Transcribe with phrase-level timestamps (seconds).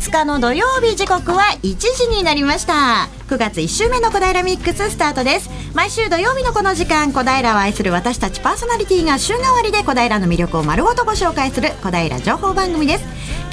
[0.00, 3.19] 5日の土曜日時刻は1時になりました。
[3.30, 5.48] 9月1週目の小平ミックススタートです。
[5.72, 13.04] 毎週土曜日のこの時間小平を愛する私たちパーソナリティが週替わりで小平の魅力を丸ごとご紹介する小平情報番組です。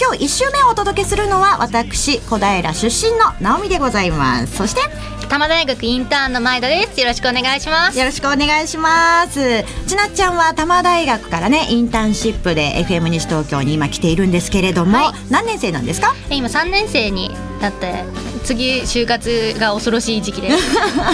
[0.01, 4.55] 今日1週目をお届けするのは私小平出身の直美でございます。
[4.57, 4.82] そして
[5.27, 7.00] 多摩大学インターンの前田です。
[7.00, 8.00] よろしくお願いします。
[8.00, 9.64] よろしくお願いします。
[9.86, 16.15] ちなっちゃんは多摩大学からねインターンシップで FM 西東京に今来ているんですけれども、はい、何年生なんですか？
[16.32, 17.29] 今3年生に
[17.61, 18.04] なって
[18.47, 20.57] 次就活が恐ろしい時期です。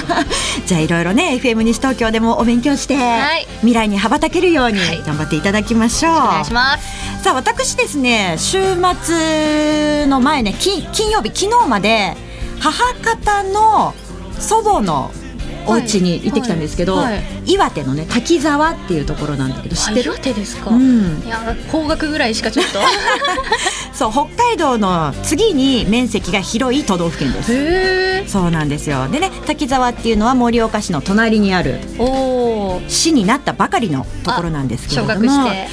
[0.68, 7.24] じゃあいろいろね FM 西東京でもお勉強して、はい、未来に羽ばたけるように頑張っていただきましょう、はい、お願いします。
[7.24, 8.60] さあ私ですね週
[9.02, 12.16] 末の前ね金金曜日昨日まで
[12.60, 13.96] 母方の
[14.40, 15.10] 祖母の
[15.68, 17.14] お家に行ってきたんですけど、はい。
[17.14, 20.12] はい、岩手のね滝沢っていうところなんだけど知ってる？
[20.12, 21.38] 岩手ですか、うん、いや
[21.72, 22.80] 方角ぐらいしかちょっと。
[23.94, 28.32] そう北海道の次に面積が広い都道府県です。
[28.32, 29.08] そうなんですよ。
[29.08, 31.80] でね滝沢っていうのは盛岡市の隣にある
[32.88, 35.30] 市になったばかりのところなんですけれども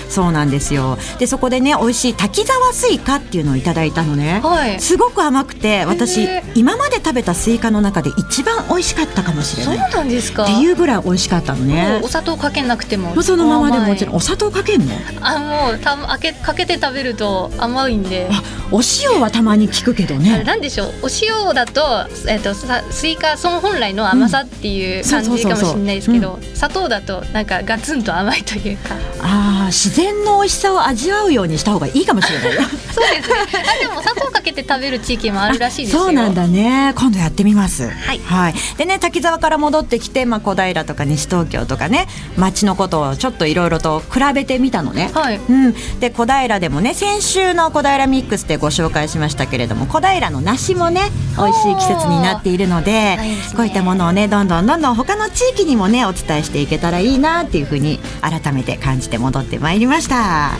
[0.08, 0.98] そうなんですよ。
[1.18, 10.44] でそこでね美味しい滝沢スイカっていうのをいただいたのね、はい、すごく甘くて私今まで食べたスイカの中で一番美味しかったかもしれないそうなんですか？
[10.44, 12.00] っていうぐらい美味しかったのね。
[12.02, 14.16] お砂糖かけなくてもそのままでもちろん。
[14.16, 14.94] お砂糖かけんの？
[15.20, 18.28] あもうたかけかけて食べると甘いんで。
[18.30, 20.44] あお塩はたまに聞くけどね。
[20.44, 20.92] なんでしょう？
[21.02, 28.94] お塩だと,、えーと、スイカその本来の甘さっていう感じかもしれないですけど砂糖だとなんかガツンと甘いというか。
[29.22, 33.34] ああ自然の美味しさを味わうようにした方がいいかもしれない そうですね。
[33.82, 36.94] あでも砂糖かけて食べる地域もあるらしいですそうなんだね。
[36.96, 37.88] 今度やってみます。
[37.88, 45.38] はい、はい、でね滝沢から戻ってきて、まあ、小平とか西東京とかね街のことをちょっといろいろと比べてみたのね、はい。
[45.38, 51.02] うん、で小平でもね先週の小平ミックスでご紹介しましたけれども小平の梨もね
[51.36, 60.50] 美味しい季節になっているので、ね、こういったものをねどんどんどんどん他の地域にもねお伝えしていけたらいいなっていうふうに改めて感じて戻ってまいりました。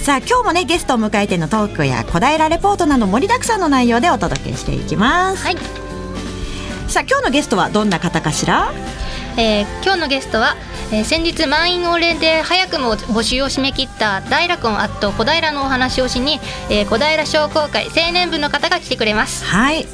[0.00, 5.91] さあ今日もねゲストを迎えてのトークや小平レポートなど盛りだくさんの内容でお届けしていきます、はい、
[6.92, 8.70] さあ今日のゲストはどんな方かしら？
[9.38, 10.56] えー、今日のゲストは、
[10.92, 16.38] えー、先日満員御礼で早くも募集を締め切った大楽音アット小平のお話をしに、
[16.68, 19.42] えー、小平商工会青年部の方が来てくれます。
[19.46, 19.86] はい。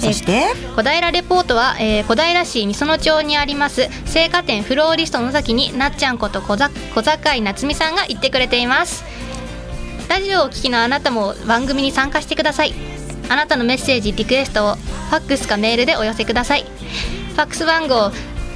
[0.00, 9.02] そして、小平レポートは、えー、小平市美園町にあります青果店フローリストの崎になっちゃんこと小小坂井夏美さんが行ってくれています。
[10.10, 12.74] ラジオをお聞きのあなたも番組に参加してください
[13.28, 16.64] あなたのメッセージリクエストをファックスかメールでお寄せください。
[16.64, 18.12] ファックス番号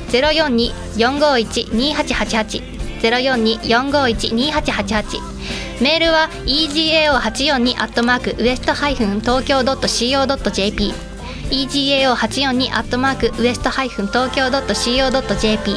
[0.09, 5.21] 042-451-2888 042-451-2888
[5.81, 10.93] メールは egao842 アットマークウエストハイフン東京 .co.jp
[11.51, 15.77] egao842 アットマークウエストハイフン東京 .co.jp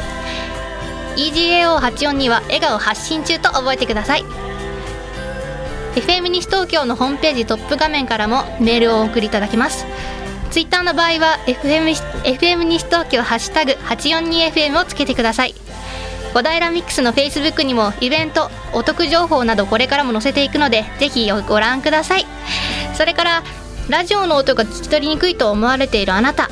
[1.16, 4.26] egao842 は笑顔発信中と覚えてください。
[5.96, 9.86] FM 西東京のホームページトップ画面からもメールをお送りいただけます。
[10.50, 11.94] ツイッターの場合は FM,
[12.24, 15.56] FM 西東京ハッシュタグ 842FM をつけてください。
[16.34, 22.26] 小平ミックスのフェイスブックにもイベントお得情報などこれからも載せていくのでぜひご覧ください。
[22.94, 23.44] それから
[23.90, 26.50] ラジオの音が聞き取りにくいと思われているあなた。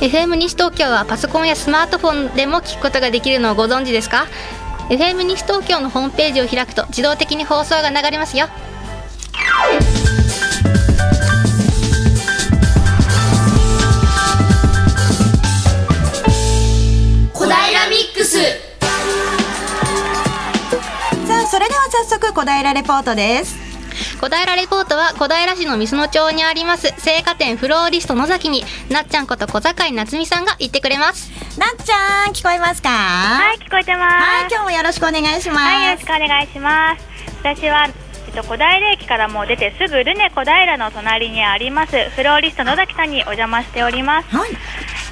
[0.00, 4.26] FM 西東京はパソコンやスマートフォンでも聞くことができるのをご存知ですか？
[4.90, 8.48] FM 西東京のホームページを開くと自動的に放送が流れますよ。
[17.32, 18.38] 小平ミックス。
[21.26, 23.63] さあそれでは早速小平レポートです
[24.20, 31.30] 小平レポートは小平市の水野町にあります青果店フローリスト野崎になっちゃんこと小坂井夏美さんが行ってくれます。
[31.58, 32.88] なっちゃん聞こえますか？
[32.88, 34.14] はい聞こえてます。
[34.14, 35.60] はい今日もよろしくお願いします。
[35.60, 37.04] はいよろしくお願いします。
[37.40, 37.88] 私は
[38.26, 44.50] えっと、小平駅からもう出てすぐルネ小平の隣にありますフローリスト野崎さんにお邪魔しております、はい、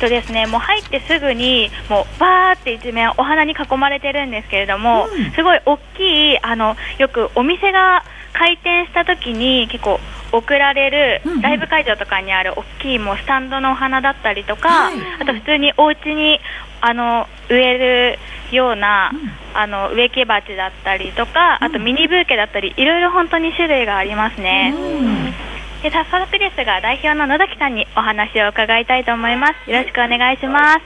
[0.00, 10.00] とですねもう入ってすぐにもうバーって一面お花に囲まれてるんですけれども、うん、すごい大きいあのよくお店が開店した時に結構
[10.32, 16.40] 送られるライブ会場とかにある大きいもうスタンドのお花だったりとか、あと普通にお家に
[16.80, 18.18] あの植える
[18.56, 19.12] ような、
[19.54, 24.74] あの植木鉢だったりとかあとミニブーケだったりいろいろ本当に種類がありますね。
[25.82, 29.70] で早速ですが代表の野崎さんにお話を伺いたいと思います。
[29.70, 30.80] よろしくお願いします。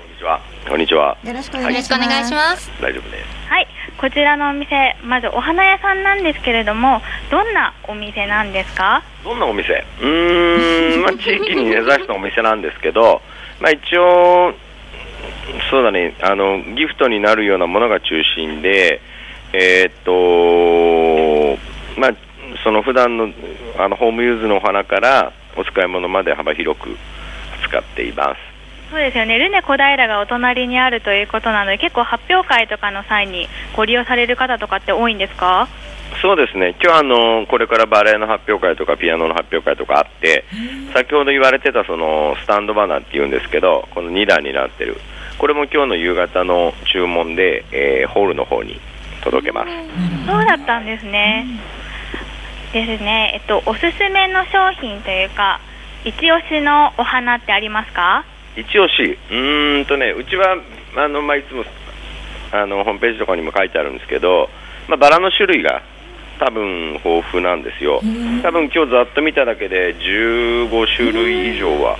[0.68, 1.16] こんにちは。
[1.22, 1.82] よろしくお願い
[2.24, 2.70] します。
[2.80, 3.48] 大丈夫です。
[3.48, 3.68] はい。
[3.98, 7.00] こちらのお店まずお花屋さんなんですけれども
[7.30, 9.02] どんなお店なんですか？
[9.24, 9.72] どんなお店？
[10.00, 13.22] うーん、まあ、地域に根ざしたお店なんですけど、
[13.60, 14.52] まあ、一応
[15.70, 19.00] そうだねあのギフトになるようなものが中心で
[19.52, 19.92] えー、っ
[21.96, 22.10] とまあ
[22.62, 23.32] その普段の
[23.78, 26.96] あのホームユーズのお花からお使い物まで幅広く
[27.66, 28.55] 使っています。
[28.90, 35.68] そうですよね、ルネ小平がお隣にあるということなので、結構発表会とかの際にご利用される方とかって多いんですか？
[36.22, 40.44] そうですね、今日あのこれからバレエの発表会とかピアノの発表会とかあって、
[40.94, 44.96] 先ほど言われてたそのスタンドバナーっていうんですけど、この2段になってる、
[45.36, 48.80] これも今日の夕方の注文で、えー、ホールの方に
[49.22, 49.68] 届けます。
[50.26, 51.44] そうだったんですね。
[52.72, 55.60] ですね、えっと、おすすめの商品というか、
[56.04, 58.24] 一押しのお花ってありますか？
[58.56, 60.56] 一押し、うんとね、うちは
[60.96, 61.64] あの、まあ、いつも
[62.52, 64.48] あのホームページとかにも書いてあるんですけど、
[64.88, 65.82] まあ、バラの種類が
[66.38, 68.00] 多分豊富なんですよ、
[68.42, 71.98] 多分今日ざっと見ただけで15種類以上は、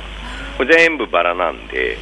[0.58, 1.99] 全部バラなんで、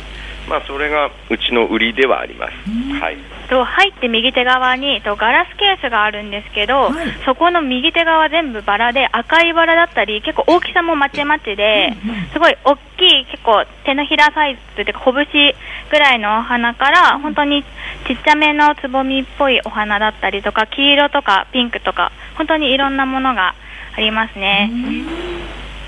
[0.48, 2.52] まあ、それがうちの売りではあります。
[3.00, 3.16] はい。
[3.48, 11.94] と入って右手側にとガラスケースがあるんですけど、はい、そこの右手側全部バラで赤いバラだったり結構大きさもまちまちで、
[12.32, 15.54] すごい大きい結構手のひらサイズというか拳
[15.90, 17.62] ぐらいのお花から本当に
[18.06, 23.54] ちっちゃめのつぼみっぽいお花だったりとか黄色とかピンクとか本当にいろんなものが
[23.96, 24.70] ありますね。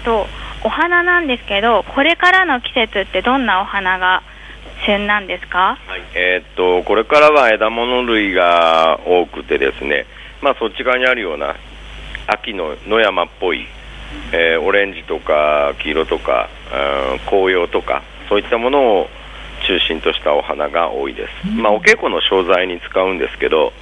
[0.05, 0.27] と
[0.63, 4.23] お花なんですけどこれからの季節ってどんなお花が
[4.87, 6.03] 旬なんですか、はい。
[6.15, 10.07] えー、っとこれからは枝物類が多くてですね、
[10.41, 11.57] まあ、そっち側にあるような
[12.27, 13.67] 秋の野山っぽい、
[14.33, 16.49] えー、オレンジとか黄色とか、
[17.13, 19.09] うん、紅葉とかそういったものを
[19.67, 23.73] 中心としたお花が多いです、まあ、お稽古の商材に使うんですけど、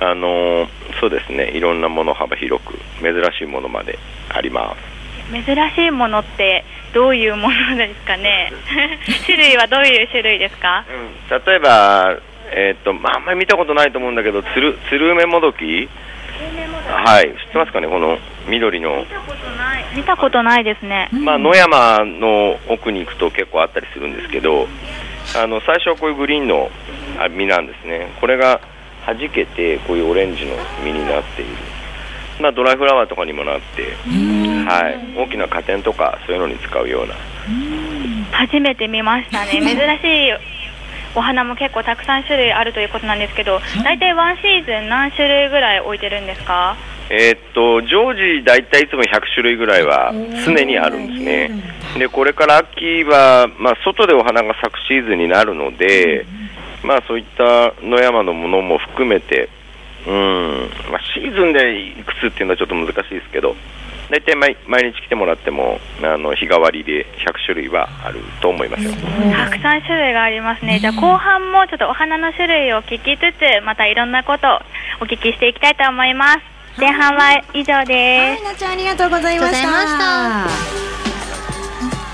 [0.00, 1.50] あのー、そうですね。
[1.50, 3.98] いろんなもの幅広く珍しいものまで
[4.30, 4.99] あります
[5.30, 8.52] 珍しいものってどういうものですかね？
[9.26, 12.16] 種類はどういう種類ですか、うん、例えば、
[12.52, 15.88] えー、っとまあ、あんまり見たことないと思うんだけどつるつる梅もどき？
[16.88, 17.28] はい。
[17.28, 17.88] 知ってますかね？
[17.88, 18.18] この
[18.48, 18.98] 緑の。
[18.98, 19.84] 見たことない。
[19.94, 24.68] 見たことないですね、まあ、野山の奥に行くと結構あったりするんですけど
[25.36, 26.70] あの最初はこういうグリーンの
[27.28, 28.08] 実なんですね。
[28.20, 28.60] これが
[29.06, 31.50] 弾けてこういうオレンジの実になっている。
[32.40, 33.94] まあ、ドライフラワーとかにもなって、
[34.70, 37.14] はい、大きな花店とかそういうのに使うような。
[38.32, 39.50] 初めて見ましたね。
[39.60, 40.32] 珍しい
[41.14, 46.76] お花も結構たくさん種類あるということなんですけど大体ワンシーズン何種類ぐらい置いてるんですか？
[47.10, 50.12] えー、っと常時大体いつも100種類ぐらいは
[50.44, 51.50] 常にあるんですね。
[51.98, 56.24] でこれから秋は、まあ、外でお花が咲くシーズンになるので、
[56.84, 59.48] まあ、そういった野山のものも含めて
[60.06, 60.70] うん。
[60.90, 63.56] まあ、シーズンでいくつっていうのはちょっと難しいですけど、
[64.10, 74.58] 大体毎毎日来てもらってもあの日替わりで100種類はあると思いますよたくさん種類がありますね、じゃあ後半もちょっとお花の種類を聞きつつ、またいろんなことを
[75.00, 76.40] お聞きしていきたいと思います。
[76.78, 78.42] 前半は以上です。
[78.42, 81.09] はい、なちゃんありがとうございました。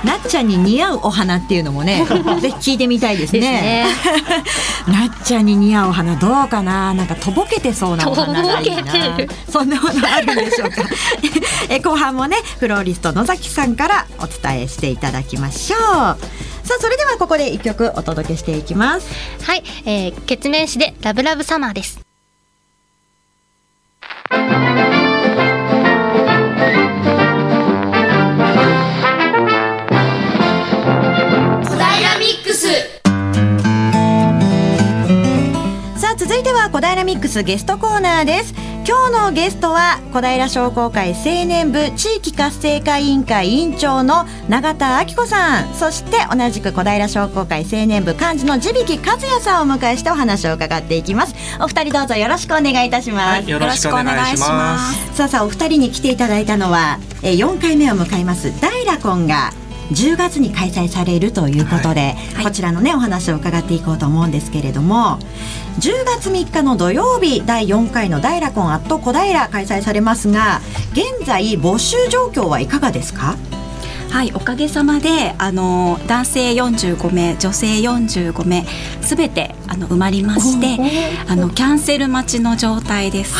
[0.05, 2.05] なっちゃんに似合うお花っていうのもね
[2.41, 3.41] ぜひ聞いてみたいですね。
[3.41, 3.87] ね。
[4.87, 6.95] なっちゃんに似合うお花どうかな？
[6.95, 8.93] なんかとぼけてそうなお花がいいな。
[9.51, 10.83] そんなものあるんでしょうか？
[11.69, 15.81] え後半もねフローリスト野崎さんからお伝えしていただきましょう。
[15.81, 19.07] さあそれではここで一曲お届けしていきます。
[19.45, 22.01] はい、えー、決名詞でラブラブサマーです
[36.17, 38.55] 続いては小平ミックスゲストコーナーです。
[38.89, 45.75] 今日のゲストは小平商工会青年部地域活性化委員会委員長の永田明子さん。
[45.75, 51.35] そして同じく小平商工会青年部幹事の地引和也さんをお迎えしてお話を伺っていきます。
[51.61, 55.15] お二人どうぞよろしくお願いいたします、はい、よろしくお願いします。
[55.15, 59.53] さあさあお二人に来ていただいたのはえ4回目を迎えますダイラコンが
[59.93, 65.19] 10月に開催されるということで、はい、こちらのねお話を伺っていこうと思うんですけれども
[65.81, 70.61] 10月3日の土曜日第4回のダイラコンアット小平開催されますが
[70.93, 73.37] 現在募集状況はいかがですか？
[74.11, 78.65] はいおかげさまであの男性45名女性45名
[79.03, 80.79] すべてあの埋まりまして
[81.29, 83.35] あのキャンセル待ちの状態です。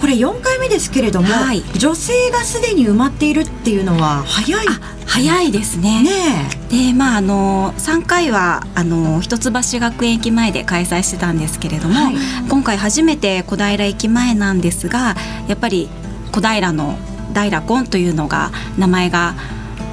[0.00, 4.66] これ4回目ですけれども、はい、女性がすでに埋まっているっていうのは早い。
[5.06, 6.02] 早いですね。
[6.02, 12.16] ねでまああの3回はあの一橋学園駅前で開催してたんですけれども、はい、
[12.48, 15.14] 今回初めて小平駅前なんですが
[15.48, 15.88] やっぱり
[16.32, 16.98] 小平の
[17.32, 19.34] 大楽コンというのが名前が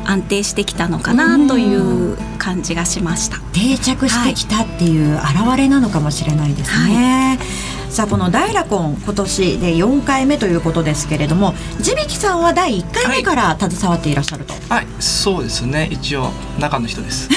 [0.05, 3.37] 安定してきたのかなという感じがしました。
[3.53, 15.89] 定着してきたっていう表れなのかもしれないですね、はいさあこの大ラコン今年で4回目ということですけれども地引さんは第1回目から携わっていらっしゃると、はい、はい、そうですね。
[15.91, 17.29] 一応中の人です。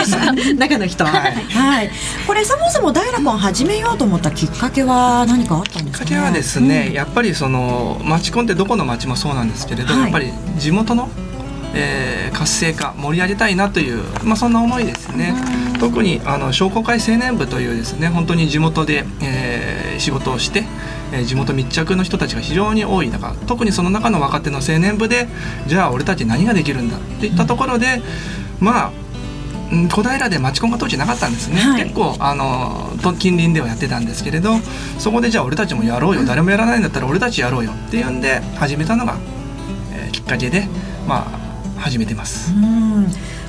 [0.56, 1.04] 中の人。
[1.04, 1.90] はい、はい、
[2.26, 11.10] これそもそも大ラコン始めようと思ったきっかけは何かあったんですか、ね、きっかけはですね、うん、やっぱりその町コンってどこの町もそうなんですけれど、はい、やっぱり地元の
[11.74, 15.34] えー、活性化盛り上げたいなという、まあ、そんな思いですね。
[15.78, 20.64] 特にあの商工会青年部というですね本当に地元で、えー、仕事をして、
[21.12, 25.28] えー、地元密着の人たちが非常に多い中特にその中の若手の青年部で
[25.66, 28.02] じゃあ俺たち何ができるんだっていったところで、
[28.60, 28.92] まあ
[29.90, 34.56] 小平で町コンが当時なかったんですね、はい、結構あの近隣ではやってたんですけれど
[34.98, 36.24] そこでじゃあ俺たちもやろうよ。
[36.24, 39.18] 誰もやらないんだったら俺たちやろうよっていうんで始めたのが、
[39.92, 40.66] えー、きっかけで
[41.06, 41.47] まあ
[41.78, 42.52] 始めてます。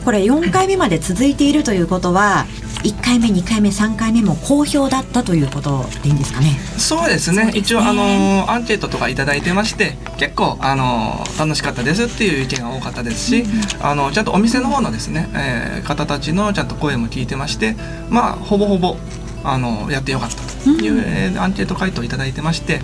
[0.06, 2.46] これ4回目まで続いているということは
[2.84, 6.58] 1回目2回目3回目も好評だったということでいいんですかね？
[6.78, 17.76] そうですね、ね、一応あのアンケートとか頂いてまして結構あの楽しかったですっていう意見が多かったですし、うん、あのちゃんとお店の方のですね、えー、方たちのちゃんと声も聞いてまして
[18.10, 18.96] まあほぼほぼ
[19.44, 22.80] あのやってよかったという、うん、えー、アンケート回答を頂いてまして、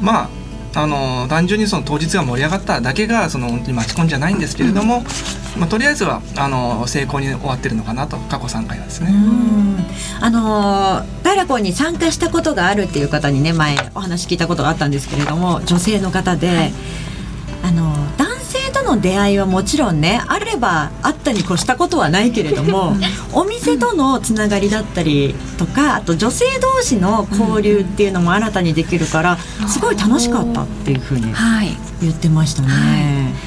[0.00, 0.41] うん、まあ
[0.74, 5.02] あの単純にその当日が盛り上がっただけがその本当に待ち込んじゃないんですけれども、
[5.58, 9.10] まあ、とりあえずはあの成功に終わってるのかなと過去3回はですね。
[10.20, 16.72] あのダイラコンに参加したことがあるっていう方にね前お話聞いたことがあったんですけれども女性の方で、はい、
[17.64, 17.91] あの
[18.94, 22.96] の出会いはもちろんねあればあったに越したことはないけれども
[23.32, 31.32] お店とのつながりだったりとかあと女性同士の交流っていうのも新たにできるからすごい楽しかったっていうふうに
[32.00, 32.68] 言ってましたね。
[32.68, 32.74] は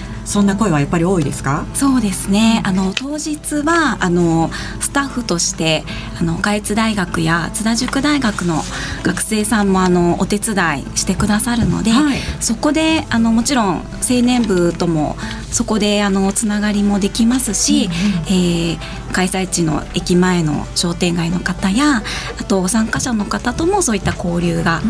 [0.02, 1.66] いそんな声はやっぱり多いですか？
[1.74, 2.62] そうですね。
[2.66, 5.84] あの当日はあのスタッフとして
[6.20, 8.62] あの下越大学や津田塾大学の
[9.04, 15.16] 学生さんもあのお手伝いしてくださるので、はい、そこであのもちろん青年部とも
[15.52, 17.94] そこであのつながりもできますし、うんうん、
[18.28, 22.02] えー、開催地の駅前の商店街の方や
[22.40, 24.82] あと参加者の方ともそういった交流が、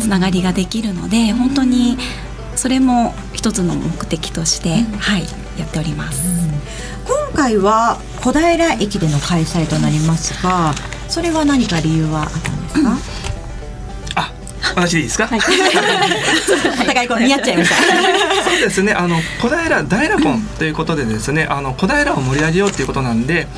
[0.00, 1.98] つながりができるので本当に
[2.56, 5.22] それも一つの目的として、うん、はい
[5.58, 6.48] やっております、うん、
[7.04, 10.74] 今回は小平駅での開催となりますが
[11.08, 13.35] それは何か理由はあったんですか、うん
[14.76, 15.26] 私でいいですか？
[15.26, 15.40] はい、
[16.82, 17.76] お互いこう見合っちゃいました。
[18.48, 18.92] そうですね。
[18.92, 23.48] あの小平大ラコンということでですね、あの小平を盛り上げようということなんで、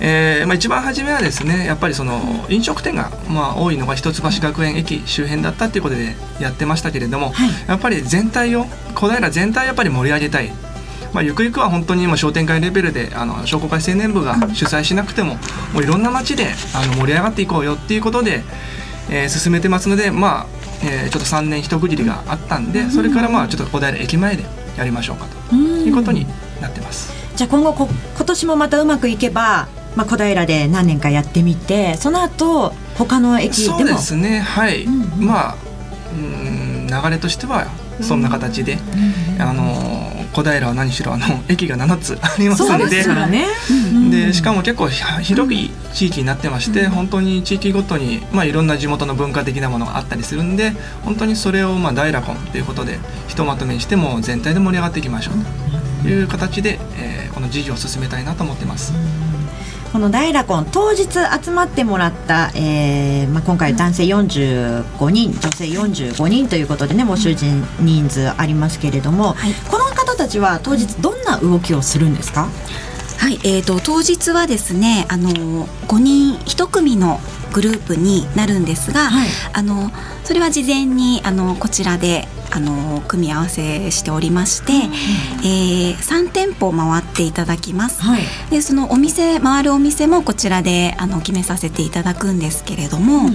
[0.00, 10.52] えーまあ、一番初めはですねやっぱりその飲食店が、まあ、多いのが一橋学園駅周辺だったっていうことでやってましたけれども、はい、やっぱり全体を小平全体をやっぱり盛り上げたい
[11.12, 15.34] まあ、ゆくゆくは本当に今商店会レベルであの商工会青年部が主催しなくても
[15.74, 18.42] もういろんな街であの盛り上がっていこうよっていうことで、
[19.10, 24.44] えー、進めてますので、まあえー、ちょっと3年一区切りがあったんでそれからまあちょっと小平駅前で
[24.76, 26.26] やりましょうかということに
[26.60, 27.12] なってます。
[27.36, 33.78] じゃあ今後こ今年もまたうまくいけばまあ、小平で何年かやってみてその後他の駅でも。
[33.78, 34.40] そうですね。
[34.40, 35.56] はい、うんうん、まあ
[36.14, 37.66] うん流れとしては
[38.00, 38.78] そんな形で、
[39.36, 43.02] うん、あの小平は何しろあの駅が7つありますので。
[43.02, 43.46] で、ね。
[44.10, 50.70] でしかも結構広い地域になってまして、うん、本当に地域ごとに、まあ、いろんな地元の文化的なものがあったりするんで
[51.04, 55.34] 本当にそれを、まあ、大ラコンということでひとまとめにしても全体で盛り上がっていきましょう。
[56.02, 58.92] という形で、えー、この事業を進めたいなと思ってます。
[59.92, 61.04] この大ラコン当日
[61.44, 72.48] 集まってもらった、えーまあ、今回男性45人、女性45人ということでね募集人人数ありますけれども、はい、この方たちは当日どんな動きをするんですか？
[73.22, 77.20] はい、えーと、当日はですねあの5人1組の
[77.52, 79.92] グループになるんですが、はい、あの
[80.24, 93.34] それは事前にあのこちらであの組み合わせしておりまして、うん、えー、3店舗回っていただきます、はい、でそのお店回るお店もこちらであの決めさせていただくんですけれども、うん、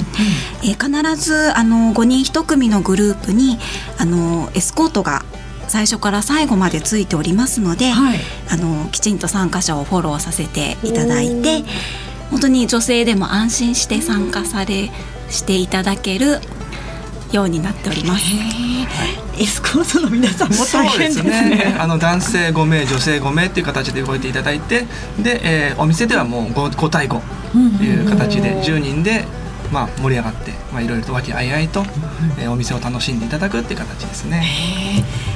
[0.70, 3.58] えー、必ずあの5人1組のグループに
[3.98, 5.24] あのエスコートが
[5.68, 8.20] 最初から最後までついておりますので、はい、
[8.50, 11.64] あのきちんと参加者をフォローさせていただいて
[12.30, 14.92] 本当に女性でも安心して参加され
[15.30, 16.40] していただける
[17.32, 18.24] ようになっております。
[19.40, 21.32] エスコートの皆さんも大変ですね。
[21.32, 21.76] すね。
[21.78, 24.86] あの男性5名、女性5名っていう形で動いていただいて、
[25.20, 27.22] で、えー、お店ではもう 5, 5対5
[27.78, 29.26] という形で10人で
[29.72, 31.82] まあ、盛り上がって、まあ、いろいろと和気あいあいと、
[32.40, 34.44] えー、お店を楽しんでいただくっていう形ですね。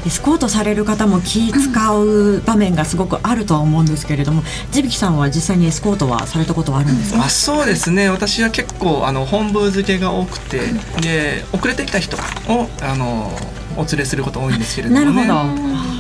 [0.06, 8.10] エスコートされる方も気使う場面がすごくあるとは思うんですけれども地引さんは実際にエスコートはされたことはあるんですか、あ、そうですね。
[8.10, 10.60] 私は結構あの本部付けが多くて
[11.02, 13.32] で遅れてきた人をあの
[13.76, 15.28] お連れすること多いんですけれどもね。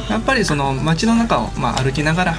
[0.10, 2.36] やっぱりその街の中を、まあ、歩きながら、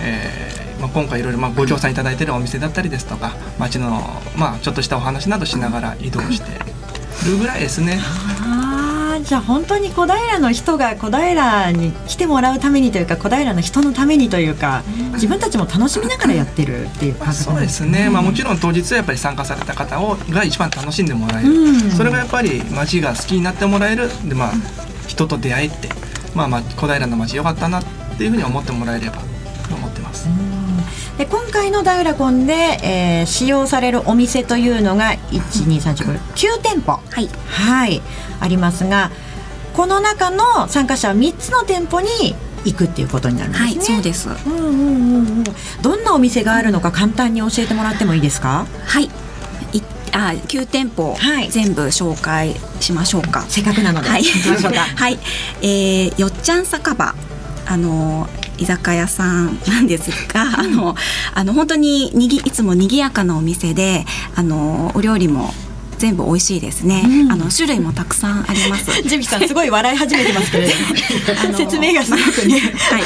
[0.00, 4.02] えーまあ、今回いろいろまあご協賛いただいているお店だったりですとか街の
[4.36, 6.50] まあちょっとしたお話などしながら移動して
[7.26, 7.98] るぐらいですね。
[8.44, 14.82] あじゃあ本当に小平の人が小平に来てもらうためにというか小平の人のためにというか
[15.14, 24.10] 自分たちも楽しみながらやってるっていう感じ、ね、そうですね、まあ、もちろん当日はやっぱり参加された方をが一番楽しんでもらえる、うん、それがやっぱり街が好きになってもらえる。
[24.28, 24.52] で、まあ、
[25.06, 25.88] 人と出会えて、
[26.34, 27.84] まあ、まあ小平の街よかったなっ
[28.18, 29.16] ていうふうに思ってもらえれば
[29.68, 30.28] と思ってます。
[30.28, 30.53] うん
[31.18, 32.52] で今回のダウラコンで、
[32.82, 38.02] えー、使用されるお店というのが12349店舗、はい、はい、
[38.40, 39.10] ありますが
[39.74, 42.08] この中の参加者は3つの店舗に
[42.64, 43.68] 行くっていうことになるんですね。
[43.68, 44.28] はい、そうです。
[44.28, 45.44] うんうんうんうん。
[45.82, 48.66] どんなお店があるのか簡単に教えてもらってもいいですか？
[48.86, 49.04] はい。
[49.04, 53.44] いあ9店舗、はい、全部紹介しましょうか。
[53.48, 54.08] せっかくなので。
[54.08, 54.24] はい。
[54.96, 55.18] はい。
[55.60, 57.14] えー、よっちゃん酒場
[57.66, 60.94] あの居酒屋さんなんですが、あの
[61.34, 65.52] あの本当ににぎいつも賑やかなお店であのお料理も
[65.98, 68.90] 全部美味しいですね、うん、あの種類もたくさんあります。
[69.02, 70.74] ジミさんすごい笑い始めてますけれど
[71.52, 71.56] も。
[71.56, 72.60] 説明がすごくね。
[72.60, 73.02] はい。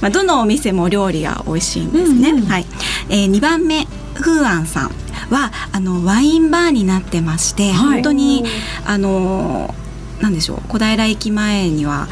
[0.00, 2.66] まあどのお店も料理が美味しいんですね、うんうん、はい、
[3.08, 4.90] えー、2番目風安さん
[5.30, 8.44] はあのワインバーになってまして、はい、本当に
[8.84, 9.74] あの
[10.20, 12.08] なんでしょう小平駅前には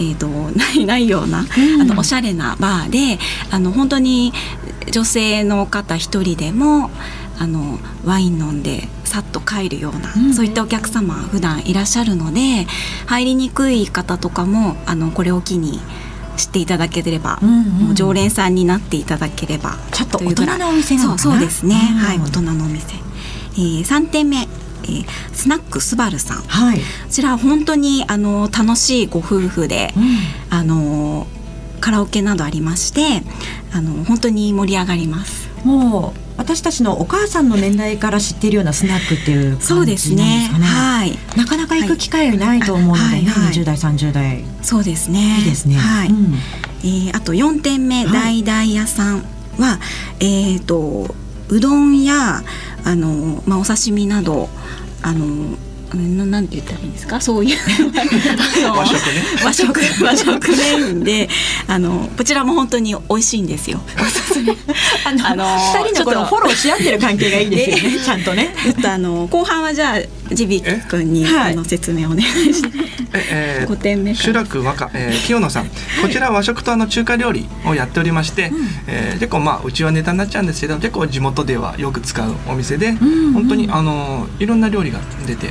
[0.00, 3.18] えーと、ない ないような、うん、あのおしゃれなバーで
[3.50, 4.32] あの本当に
[4.90, 6.90] 女性の方一人でも
[7.38, 12.66] あのワイン飲んでさっと帰るような、うん、そういったお客様普段いらっしゃるので
[13.06, 15.80] 入りにくい方とかもあのこれを機に
[16.36, 22.94] 知っていただければ、うんうん、もう常連さんになっていただければちょっと大人のお店なのそうですね、うん、はい大人のお店、
[23.54, 24.36] えー、3点目。
[24.36, 30.04] えー、スナックスバルさん、はい、こちら本当にあの楽しいご夫婦で、うん、
[30.50, 31.26] あの
[31.80, 33.22] カラオケなどありまして
[33.72, 35.50] あの本当に盛り上がります。
[35.64, 40.48] もう私たちのお母さんの年代から知っているようなスナックっていう感じそうですね。
[40.52, 44.44] はい、なかなか行く機会ないと思うので、ね、はい、20代30代。
[44.62, 45.36] そうですね。
[45.40, 45.76] いいですね。
[45.76, 46.34] はい、うん、
[46.82, 49.18] えー、あと4点目、はい、大々屋さん
[49.58, 49.78] は
[50.18, 51.14] えっ、ー、と
[51.50, 52.42] うどんや
[52.84, 54.48] あの、まあ、お刺身など
[55.02, 55.56] あの
[55.96, 57.20] ななんて言ったらいいんですか？
[57.20, 57.58] そういう
[58.74, 60.56] 和食ね和食和食メ
[60.88, 61.28] インで
[61.66, 63.80] あのこちらも本当に美味しいんですよ。
[65.04, 65.44] あのあの
[65.84, 67.98] 二人のこのフォローし合ってる関係がいいですよね。
[68.04, 68.54] ちゃんとね。
[68.62, 72.22] ちょっとあの後半はじゃあジビ君にあの説明お願い
[72.54, 72.78] します。
[73.12, 75.66] ええー、点目集落和歌、えー、清野さん
[76.00, 85.50] こちら和食とあの中華料理をやっておりまして、うん、えー、結構まあうちはネタになっちゃうんですけど結構地元ではよく使うお店で、うんうん、本当にあのいろんな料理が出て。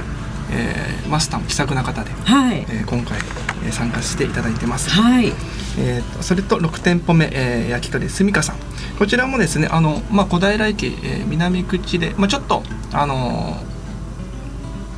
[0.52, 2.66] えー、マスターも気さくな方で、はい。
[2.70, 3.18] えー、今回、
[3.66, 4.90] えー、参加していただいてます。
[4.90, 5.34] はい。
[5.78, 8.56] えーと、それと6店舗目、えー、焼き鳥すみかさん。
[9.00, 13.56] こちらもですねあの、まあ、小平駅、えー、南口で、まあ、ちょっとあの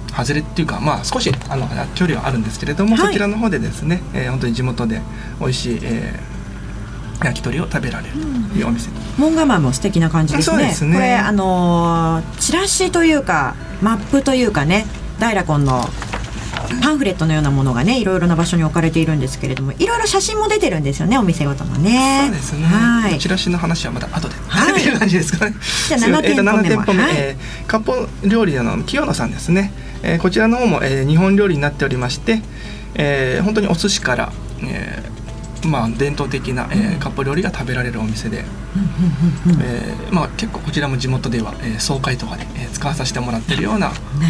[0.08, 5.02] ー、外れっていうか、まあ、少しあの距離はあるんですけれども、はい、そちらの方でですね、えー、本当に地元で
[5.40, 10.58] 美味しい、えー、焼き鳥を食べられるというお店、門構えも素敵な感じですね。
[10.58, 10.94] そうですね。
[10.96, 14.88] これあのー、チラシというかマップというかね
[15.22, 15.84] ダイラコンの
[16.82, 22.24] パンフレットのようなものがねいろいろな場所に置かれているんですけれどもいろいろ写真も出てるんですよねお店ごとのね。
[22.26, 22.66] そうですね。
[22.66, 23.20] はい。
[23.20, 24.36] チラシの話はまだ後で。
[24.48, 24.74] はい。
[24.82, 25.56] っていう感じですかね。
[25.88, 32.42] じゃあ7店舗目,、えー、店舗目、はい、えー、割烹料理の清野さんですね、えー、こちらの方も、えー、日本料理になっておりまして、
[32.96, 34.32] えー、本当にお寿司から、
[34.64, 35.11] えー
[35.68, 38.44] まあ、伝統的な、えー、割烹料理が食べられるお店で、
[39.64, 43.90] えーまあ、結構こちらも地元では、えー、総会とかで、えー、使わさせてもらってるような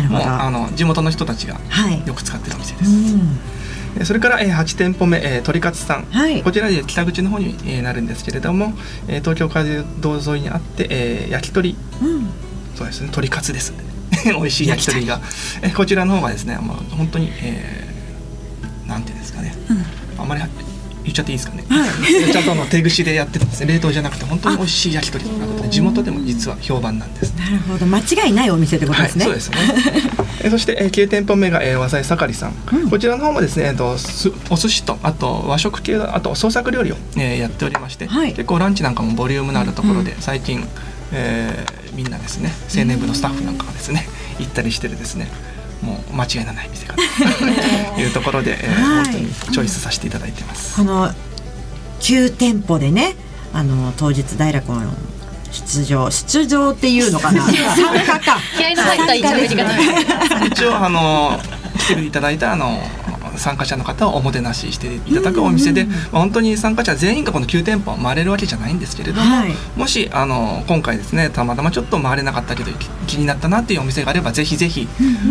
[0.10, 1.60] もうあの地元の人たちが
[2.06, 2.92] よく使ってるお店です。
[3.98, 8.74] はい、それから、えー、8店舗目、えー、鳥勝さん、はい、こちらで北口の方に、えー、なるんですけれども、
[9.08, 12.30] えー、東京街道沿いにあって、えー、焼き鳥、うん、
[12.76, 13.10] そうですね。
[13.12, 13.74] 鳥カツです。
[14.26, 15.22] 美味しい焼き鳥が、
[15.62, 19.86] えー、こちらの方がですね、まあ、本当に、えー、なんていうんですかね、うん、
[20.22, 20.42] あんまり
[21.12, 23.74] 言っちゃっていいですかね、はい、ちゃんとの手串でやってるんですね。
[23.74, 27.86] 冷凍じゃなくて本当に美味しい焼き鳥ということで地元でも実は評判なんですなるほど。
[27.86, 30.02] 間違いないお店ってことですね、はい、そうですね。
[30.44, 33.96] えそして、えー、9店舗目が、えー、和裁盛りさん、うん、こちらの方もですね、えー、と
[34.50, 40.66] お寿司とあと和食系あと創作料理を、えー、やっておりまして、はい、結構ランチなんかもボリュームのあるところで、うん、最近、
[41.12, 44.08] えー、みんなですね青年部のスタッフなんかがですね
[44.40, 45.30] 行ったりしてるですね
[45.82, 47.02] もう間違いのない店かと。
[48.00, 50.76] いうところで、えー、はい、本当にチョイスさせていただいてます。
[50.76, 51.12] この
[52.02, 53.16] 9店舗でね
[53.54, 54.82] あの当日大楽の
[55.52, 57.44] 出場出場っていうのかな？
[57.46, 58.40] 参加か。
[58.58, 61.40] 気合の入った一応あの
[61.78, 62.82] 来ていただいたあの
[63.42, 72.72] 参加者の方をおもてなししていただくお店で、まあ、本当に参加者全員がこの9店舗回れるわけじゃないんですけれども、はい、もしあの今回ですねたまたまちょっと回れなかったけど
[73.08, 74.88] 気になったなっていうお店があればぜひぜひ、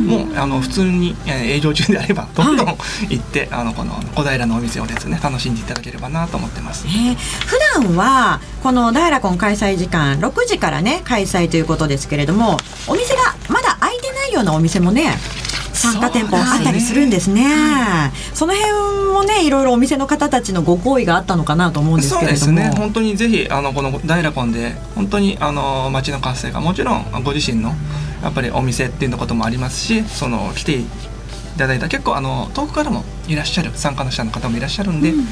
[0.07, 2.77] もうあの普通に営業中であればどんどん行
[3.15, 6.87] って、はい、あのこの小平のお店をですね楽しんでいただければなと思ってます。
[6.87, 7.15] えー、
[7.47, 12.57] 普段はこのダイラコン開催時間6時からね開催ということですけれども
[12.89, 15.15] お店がまだ開いてないようなお店もね
[15.81, 18.13] 参加店舗あったりするんですね。
[18.35, 22.39] そ、ね、の辺もねいろいろお店の方たちのご好意があったのかなと思うんですけれども。
[22.39, 27.75] そうですね本当にぜひあのこのダイラコンで本当にあの街の活性化もちろんご自身の
[28.23, 30.85] やっぱりお店っていうこともありますしその来てい
[31.57, 35.25] ただいた結構あの遠くからもいらっしゃる参加者の方もいらっしゃるんで、うんうん、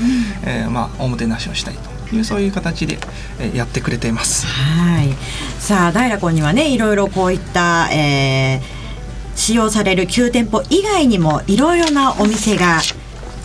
[0.47, 1.75] えー、まあおもてなしをしたい
[2.09, 2.99] というそういう形で、
[3.39, 4.47] えー、やってくれています。
[4.47, 5.15] はい。
[5.59, 8.78] さあダイラコンにはねいろいろこういった、えー
[9.39, 12.81] 使用される9店舗以外にもいろいろなお店が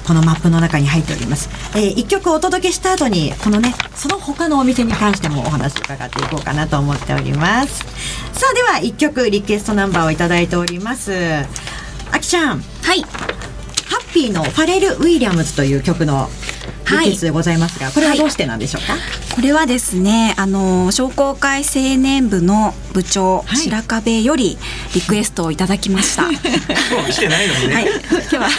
[0.06, 7.84] このマップの中に入っております、えー、1曲お届けした後にこのねその他のお店に関してもお話伺っていこうかなと思っております。
[8.34, 11.14] さあでは1曲リクエストナンバーを頂いております。
[12.12, 12.60] あきちゃん。
[12.60, 13.02] はい。
[13.02, 13.08] ハ
[14.02, 16.28] ッピーのファレル・ウィリアムズという曲の
[16.91, 19.02] リクエストでございますが、はい、これはどうしてなんでしょうか、はい、
[19.34, 24.58] これはですねあの商工会青年部の部長、はい、白壁より
[24.93, 26.32] リクエストをいただきました。
[27.12, 27.74] してないのね。
[27.74, 28.50] はい、今日は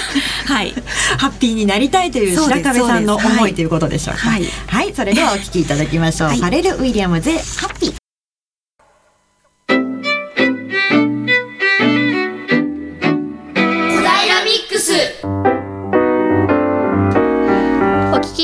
[0.47, 0.75] はい。
[1.19, 4.29] ハッピーになりたいという白壁さんの思いということでしょうか？
[4.29, 6.31] はい、はい、それではお聞きいただきましょう。
[6.31, 7.95] ファレルウィリアムズハッピー。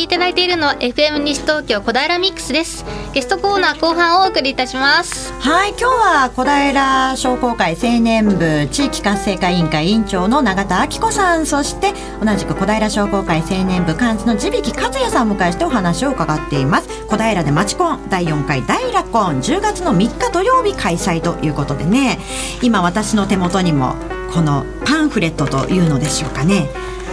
[0.09, 2.85] ただいているのは FM 西東京小平ミックスです。
[3.12, 5.33] ゲストコーナー後半をお送りいたします。
[5.40, 11.92] はい今日は小平商工会青年部地域活性化委員会委員長の永田明子さんそして
[12.24, 16.88] 同じく小平商工会青年部幹事の地引克也さんを迎えしてお話を伺っています。
[17.09, 22.20] 小平で町コン第4回大楽コン10月の3日土曜日開催ということでね。
[22.62, 23.96] 今私の手元にも
[24.33, 26.68] このパンフレットというのでしょうかね。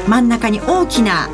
[0.08, 1.28] 真ん中に大きな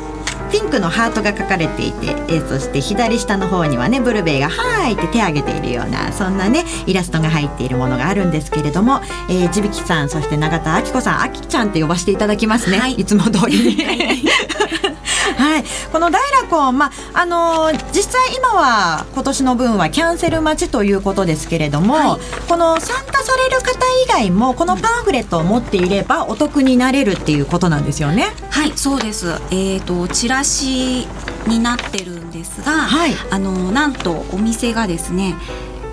[0.54, 14.28] ピンクのハートが書かれていて、えー、そして左下の方にはねブルベイが「はい」って手を挙げているようなそんなねイラストが入っているものがあるんですけれども、えー、地引さんそして永田明子さんあきちゃんって呼ばせていただきますね、はい、いつも通りに。
[15.32, 23.70] はい、この大楽音、まああのー、実際今は今年の分はキャンセル待ちということですけれども、はい、この参加される方
[24.04, 28.26] 以外もこのパンフレットを持っていればお得になれるっていうことなんですよね？
[28.50, 31.06] はいそうです、えーと、チラシ
[31.46, 35.34] になってるんですが、はい、あのなんとお店がですね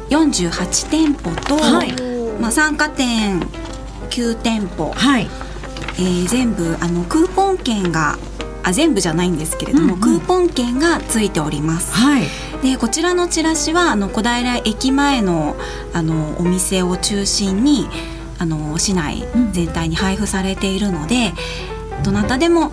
[0.10, 1.94] 48店舗と、はい、
[2.40, 3.40] まあ、参加店
[4.10, 5.28] 9店舗、はい。
[5.96, 8.18] えー、全部あのクーポン券が
[8.64, 11.94] あ全部じゃないんですけれども、うんうん、クーポン券がついております。
[11.94, 12.24] はい、
[12.62, 15.56] でこちらのチラシはあの小平駅前の
[15.94, 17.88] あのお店を中心に
[18.38, 21.34] あの市内全体に配布されているので、
[21.98, 22.72] うん、どなたでも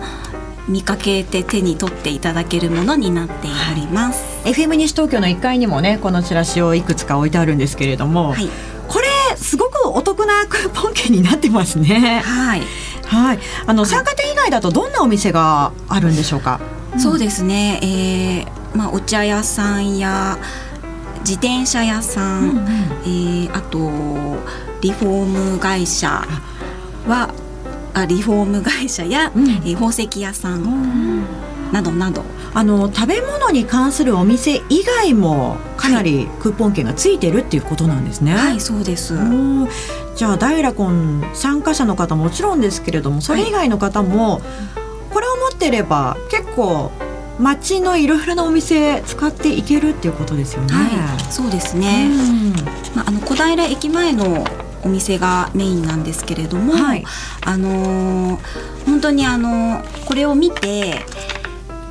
[0.67, 4.23] 見かけて手に取っていただけるものになっております。
[4.43, 8.47] はい、FM 西東京の1階にもねこのチラシをいくつか置いてあるんですけれども、はい、
[8.87, 12.21] これすごくお得なクーポン券になってますね。
[12.23, 12.61] はい。
[13.09, 13.39] はい。
[13.65, 16.61] あの参加店以外だとどんなお店があるんでしょうか？
[16.97, 17.79] そうですね。
[17.81, 20.37] えー、まあお茶屋さんや
[21.21, 22.67] 自転車屋さん、うんうん、
[23.03, 23.79] えー、あと
[24.81, 26.23] リフォーム会社
[27.07, 27.33] は
[27.93, 31.25] あリフォーム会社や、うん、えー、宝石屋さん
[31.71, 32.23] などなど。
[32.51, 38.33] あの食べ物に関するお店以外もかなりクーポン券がついてるっていうことなんですね。
[38.33, 39.13] はい、そうです。
[40.19, 44.41] じゃあダイラコン参加者の方もちろんですけれどもそれ以外の方も
[45.13, 46.91] これを持ってれば結構
[47.39, 50.73] 街のいろいろなお店使っていけるっていうことですよね。
[50.73, 52.09] はい、そうですね。
[52.93, 54.43] まああの小平駅前の
[54.83, 57.05] お店がメインなんですけれども、はい、
[57.45, 61.05] あのー、本当にあのこれを見て、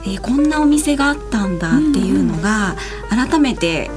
[0.04, 2.76] えー、こんなお店があったんだっていうのが、
[3.08, 3.90] 改めて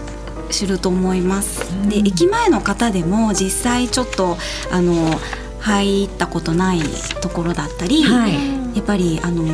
[0.51, 1.61] 知ると思います。
[1.89, 4.37] で駅前の方でも実際ちょっと
[4.71, 5.19] あの
[5.59, 6.81] 入ったことない
[7.21, 8.33] ところだったり、はい、
[8.75, 9.45] やっぱりあの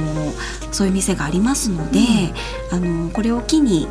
[0.71, 1.99] そういう店がありますので、
[2.71, 3.87] うん、あのこれを機に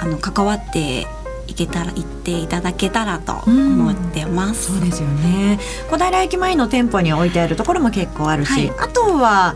[0.00, 1.06] あの関わって
[1.46, 4.72] いけたら行っていただけたらと思ってます。
[4.72, 5.58] うん、そうですよね。
[5.90, 9.54] 小平駅前の店舗に置いてあるところも結構あるし、はい、あとは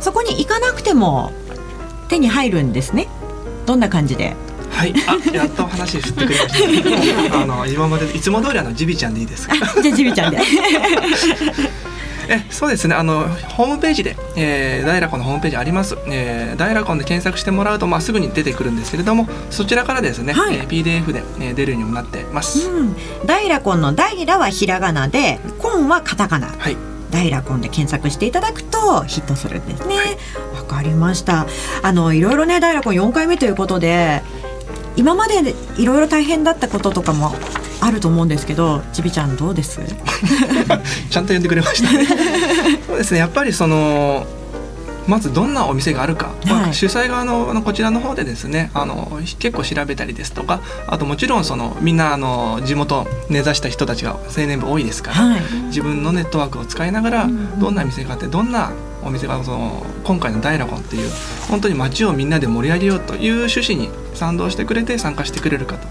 [0.00, 1.32] そこに行かなくても
[2.08, 3.08] 手に入るんですね。
[3.64, 4.34] どんな感じで？
[4.72, 7.40] はい、あ、やっと話振ってくれました。
[7.42, 9.54] あの今までいつも通りあのジビちゃんでいいですか？
[9.82, 10.38] じゃジビちゃんで。
[12.28, 26.76] えそうですねあのホームページで、えー、ダイラコンのホームページあります、えー、ダイラコンで検索してもらうと、まあ、すぐに出てくるんですけれどもそちらからですね、はい、えー、PDF で、えー、出るようにもなってます、うん、ダイラコンのダイラはひらがなでコンはカタカナはい
[27.10, 29.96] ダイラコンで検索していただくとヒットするんですね。
[29.96, 31.46] わ、はい、かりました。
[31.82, 34.22] あのいろいろねダイラコン4回目ということで
[34.96, 37.32] 今までいろいろ大変だったこととかも
[37.80, 39.80] あると思うんですけどちびちゃんどうです？
[41.10, 42.06] ちゃんと呼んでくれました、ね、
[42.86, 43.18] そうですね。
[43.18, 44.26] やっぱりその
[45.06, 57.28] まずどんなお店があるか、まあ、主催側のこちらの方でですねあの結構調べたりですとかあともちろんそのみんなあの地元根ざした人たちが青年部多いですから、はい、自分のネットワークを使いながら
[57.58, 58.70] どんな店があってどんな
[59.04, 61.10] お店がその今回のダイラゴンっていう
[61.48, 65.88] 本当に街をみんなで盛り上げようという趣旨に賛同してくれて参加してくれるかと。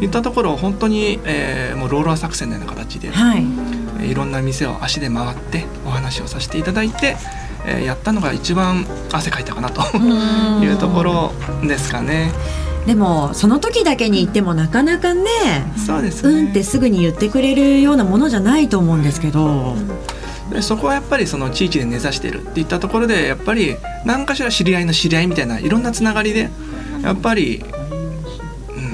[0.00, 7.16] いったところを本当に、えー、もうローラー作戦のような形で、はい、いろんな店を足で回ってお話をさせていただいて、
[7.66, 9.82] えー、やったのが一番汗かいたかなと。
[10.64, 11.32] いうところ
[11.62, 12.32] ですかね。
[12.86, 15.28] でもその時だけに言ってもなかなかね
[15.76, 19.76] そうです、ね、うんってすぐに言ってくれるようなものじゃないと思うんですけど。
[20.50, 26.50] でそこはやっぱりその地域で根ざしてるっていったところでやっぱり何かしら知り合いの知り合いみたいないろんなつながりで
[27.02, 27.62] やっぱり、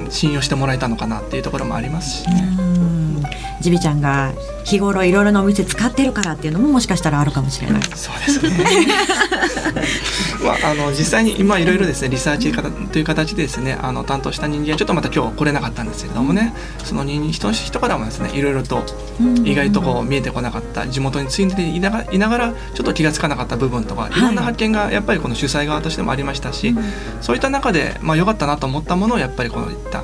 [0.04, 2.56] うん、信用してもらえたのかなっていうところもありますしね。
[3.60, 4.32] ジビちゃんが
[4.66, 7.82] 日頃いろいろなお店使ってるからっていうのももしかしたらあるかもしれない。
[7.94, 8.86] そうですね。
[10.44, 12.52] まああの実際に今いろいろですねリサーチ
[12.90, 16.52] という形でですねあの担当した人間はちょっとまた今日来れなかったんですけれどもね、
[16.82, 18.84] その人人人からもですねいろいろと
[19.44, 24.20] 意外とこう見えてこなかった地元についていながらいながらちょっと気が付かなかった部分とかい。
[24.20, 26.74] ろんな発見がやっぱりこの主催側としてもありましたし、
[27.20, 30.02] そういった中でまあ良かったなと思ったものをやっぱりこのいった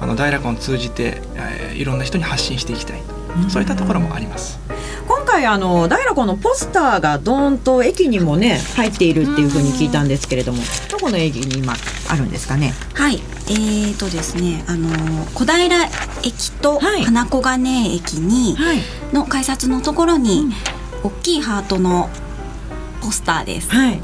[0.00, 4.58] あの大楽を通じて、えー、いろんな人に発信していきたいそういったところもあります。
[5.06, 11.74] 今回あの大楽のポスターがどーんと駅にもね入っているっていうふうに聞いたんですけれどもどこの駅に今
[12.08, 12.72] あるんですかね？
[12.94, 13.20] はい。
[13.48, 14.88] えーとですねあの
[15.34, 15.66] 小平
[16.22, 18.78] 駅と花小金駅に、はい、
[19.12, 20.52] の改札のところに、
[21.02, 22.08] 大きいハートの
[23.00, 24.00] ポスターです、はい、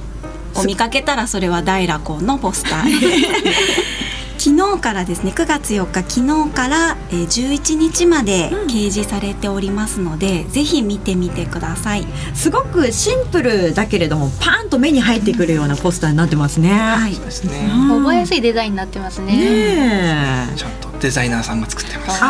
[0.56, 2.90] を見かけたらそれは大楽のポスター
[4.38, 12.06] 昨日からですね9月4日昨日から、えー、11日まで掲示されておりますので、うん、ぜひ見てみてください。
[12.34, 19.36] すごくシンプルだけれどもパーンと目に入ってくるようなポスターになってますね、はい、そうですね、覚えやすいデザインになってますね。
[19.36, 22.22] ねちゃんとデザイナーさんが作ってます。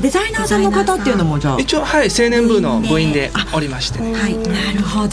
[0.00, 1.60] デザイナーさんの方っていうのもじゃあ。
[1.60, 4.36] 一応はい青年部の部員でおりまして、ね、はい。
[4.38, 5.08] なるほど、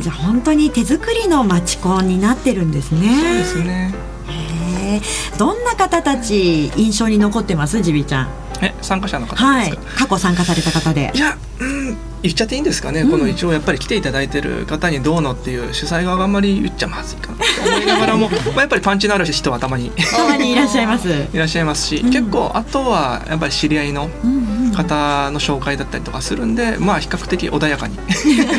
[0.00, 3.44] じゃあ本当に手作りの町コンになってるんですね。
[3.44, 4.05] そうですね
[5.38, 7.80] どんな方たち印象に残ってます？
[7.82, 8.28] ジビちゃん。
[8.62, 9.76] え参加者の方はい。
[9.96, 11.12] 過去参加された方で。
[11.14, 19.90] いやうん言っちゃっていいんですかね、うん、この一応やっぱり来ていただいてる方にどうのっていう主催側があんまり言っちゃまずいかなと思いながらも まあやっぱりパンチのある人はたまに。
[19.90, 21.08] たまにいらっしゃいます。
[21.08, 24.10] いらっしゃいますし、うん、結構あとはやっぱり知り合いの
[24.74, 27.96] 方の紹介だったりとかするんでまあ比較的穏やかに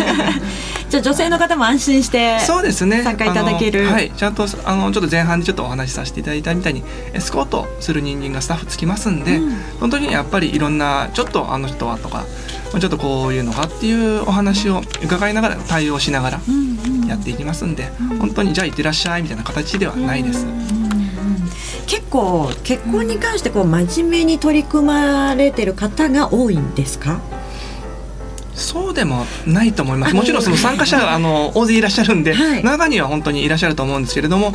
[0.90, 3.04] じゃあ女性の方も安心してそうですね。
[3.04, 3.86] 参加いただける。
[3.88, 4.12] はい。
[4.12, 12.26] ちゃんとあのちょっと前半でちょっとお話しさせていただいたみたいにエスコートする人間がスタッフつきますんで、うん、本当にやっぱりいろんなちょっとあの人はとか
[12.72, 16.40] ちょっとこういうのがっていうお話を伺いながら対応しながら
[17.08, 20.46] やっていきますんで、うんうん、本当にじゃあいってらっしゃいみたいな形ではないです。
[21.86, 27.20] 結構結婚に関してこう真面目に取り組まれてる方が多いんですか？
[28.58, 34.52] そうでもないと思いますもちろんその参加者あの大勢いらっしゃるんで、はい、中には本当にいらっしゃると思うんですけれども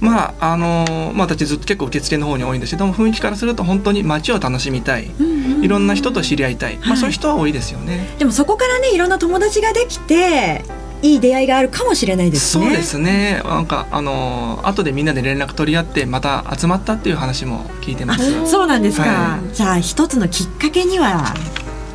[0.00, 8.08] まああのまあ私ずっと結構受付の方に多いんですけども雰囲気からすると本当に街を楽しみたい、うんうん、いろんな人と知り合いたい、まあ、そういう人は多いですよね。
[8.18, 10.64] でもそこからねいろんな友達ができて
[11.02, 12.64] いい出会いがあるかもしれないですね。
[12.64, 13.42] そうですね。
[13.44, 18.50] なんかあの後でみんなで連絡取り合ってまた集まったっていう話も聞いてます。
[18.50, 19.04] そうなんですか。
[19.04, 21.34] はい、じゃあ一つのきっかけには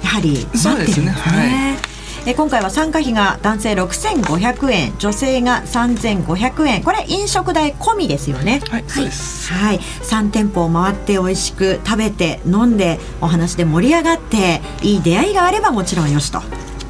[0.10, 0.88] やはりなってるんですね。
[0.88, 1.72] すねは
[2.26, 6.84] い、え今回は参加費が男性6500円女性が3500円。
[6.84, 8.62] これ飲食代込みですよね。
[8.70, 9.54] はいそうです。
[9.54, 9.80] はい。
[9.80, 16.42] 3店舗を回って美味しく食べて飲んでお話で盛り上がっていい出会いがあればもちろんよしと。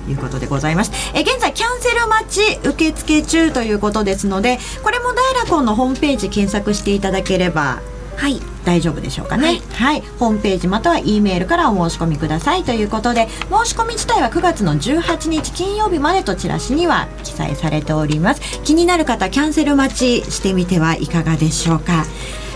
[0.08, 0.92] いうことでございます。
[1.14, 7.80] え現在キャンセル待ち受付中ということですのでこれもダイラコンのホームページ検索していただければ
[8.20, 8.40] はい。
[8.66, 12.64] 大丈夫でしょうかね、はい、はい、ホームページまたは E メールからお申し込みください。
[12.64, 18.42] ということで申し込み自体は9月の18日金曜日までとチラシには記載されております。
[18.64, 22.06] 気になる方キャンセル待ちしてみてはいかがでしょうか？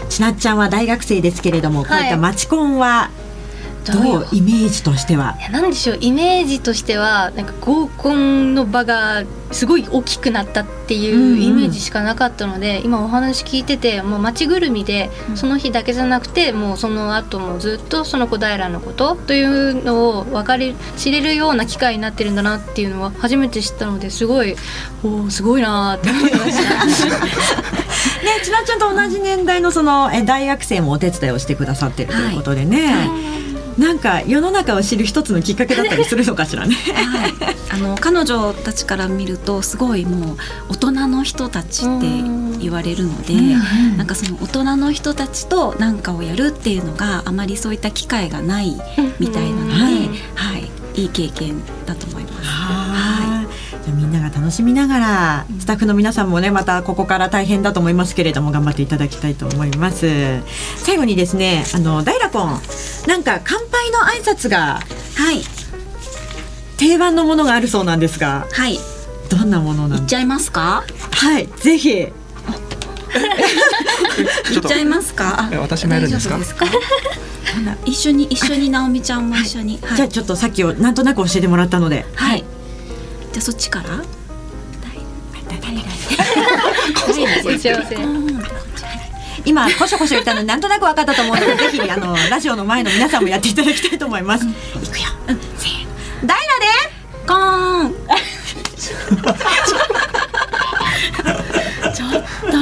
[0.09, 3.09] ちなっちゃんは大学生ですけれども、こういったマチコンは
[3.91, 5.35] どうイメージとしては？
[5.51, 5.97] なんでしょう？
[5.99, 24.55] イメージとしてはなんか合コンの場がすごい大きくなったっていうイメージしかなかったので、うんうん、今お話聞いててもう街ぐるみでその日だけじゃなくてもうその後もずっとその小平のことというのを分かり知れるような機会になってるんだなっていうのは初めて知ったのですごい
[25.03, 26.85] おすごいなって思いました。
[28.23, 32.87] ね、ちなちゃんと同じ年代のそのえ大学生もお手伝いをしてくださってるということでね。
[32.87, 33.03] は
[33.49, 36.75] いなんか世の中を知る一つのきっかけだったりするのかしらね。
[36.75, 37.33] はい、
[37.71, 40.37] あの彼女たちから見るとすごいもう
[40.69, 42.07] 大人の人たちって
[42.59, 48.79] 言われるので、んなんかその大人の人たちと何かをやるっていうのがあまりそういった機会がない
[49.19, 49.93] みたいなので、はい、
[50.35, 52.82] はい、いい経験だと思います。
[54.13, 60.41] なが楽しみながらスタッフの皆さんもねまたここから大変だと思いますけれども頑張っていただきたいと思います。
[60.77, 62.59] 最後にですねあのダイラコン
[63.07, 64.79] なんか乾杯の挨拶が
[65.17, 65.41] はい。
[66.77, 68.77] 定番のものがあるそうなんですがはい。
[69.29, 70.83] どんなものなんいっちゃいますか？
[71.11, 71.89] はいぜひ。
[72.01, 72.11] いっ
[74.61, 75.49] ちゃいますか？
[75.59, 76.37] 私もやるんですか？
[77.85, 82.05] 一緒に一緒に直美ちゃんも一緒に、はい、じゃあちょっとさっきをなんとなく教えてもらったので。
[82.15, 82.43] はい
[83.33, 84.01] じゃあそっちから？
[89.45, 94.53] 今こしょこしょ言ったのなんとなく分かったと思うのでぜひあのラジオの前の皆さんもやっていただきたいと思います、うん、い
[94.87, 95.83] くよ、うん、せー
[96.21, 96.27] の。
[96.27, 96.67] ダイナで
[97.27, 97.93] コーン。
[101.93, 102.11] ちょっ
[102.51, 102.57] と。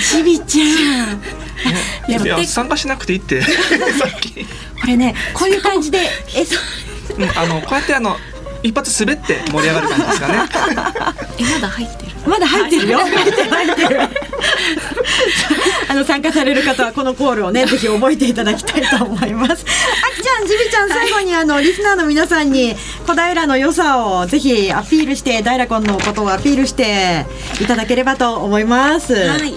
[0.00, 0.64] ちびちゃ
[1.14, 1.22] ん
[2.08, 3.48] いや参加しなくていいってさ
[4.16, 5.98] っきこれねこういう感じで
[6.36, 6.58] えそ、
[7.16, 8.16] うん、あのこうやってあの
[8.64, 10.34] 一発滑って盛り上がる感じですかね。
[11.38, 12.12] えまだ入ってる？
[12.26, 12.98] まだ入ってるよ。
[12.98, 14.00] 入ってる入ってる
[15.90, 19.52] あの参加される方はこのコールをね ぜひ覚えていただきたいと思います。
[19.52, 22.74] あきちゃんじびちゃん最後にあのリスナーの皆さんに
[23.06, 27.26] 小平の良さをぜひアピールしてダイラコンのことをアピールして
[27.60, 29.14] いただければと思います。
[29.14, 29.54] はい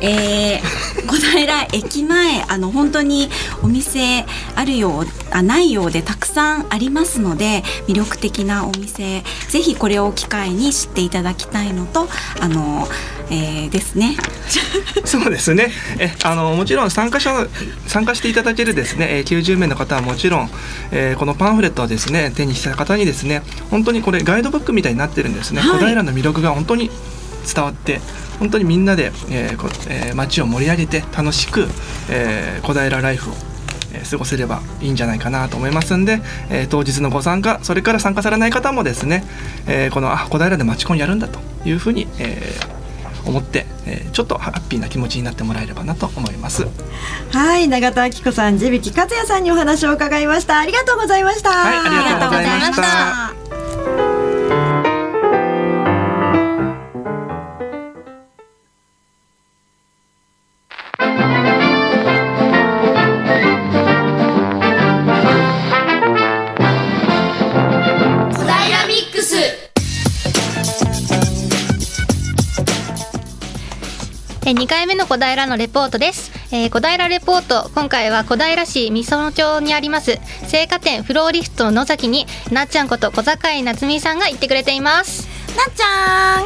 [0.00, 3.30] えー、小平駅前 あの本当に
[3.62, 12.08] お店あるようあないようでたくさんありますので魅力的なお店ぜひこれを機会に知っていただきたいのと
[12.40, 12.88] あの、
[13.30, 14.16] えー、ですね。
[15.04, 15.70] そうですね。
[15.98, 17.46] えあのもちろん参加者
[17.86, 20.50] 参加していただけるですね90名の方はもちろん、
[20.90, 26.90] えー、このパンフレットをですね手にした方にですね本当にこれガイドブックみたいになってるんですね、はい、小平の魅力が本当に
[27.52, 28.00] 伝わって
[28.40, 31.68] 本当にみんなで、えーえー、街を盛り上げて楽しく、
[32.10, 33.34] えー、小平ライフを
[33.92, 39.24] え過ごせればいいんじゃないかなと思いますんで、えー、当日のご参加それから参加されない方もですね、
[39.66, 46.66] えー、このあ小平で街コンやるんだというふうに、えー、思って、えー、ちょっとハッピーな気持ちになってもらえればなと思います。
[47.32, 50.58] はい永田明子さん地引克也さんにお話を伺いました。
[50.58, 51.50] ありがとうございました。
[51.50, 53.39] はいありがとうございました
[75.00, 80.18] の小平のレポートです、えー、小平レポート今回は小平市美園町にあります
[80.54, 85.26] 青果店フローリフトの野崎になっちゃんこと小坂井夏美さんが行ってくれています。
[85.56, 86.42] なっちゃん。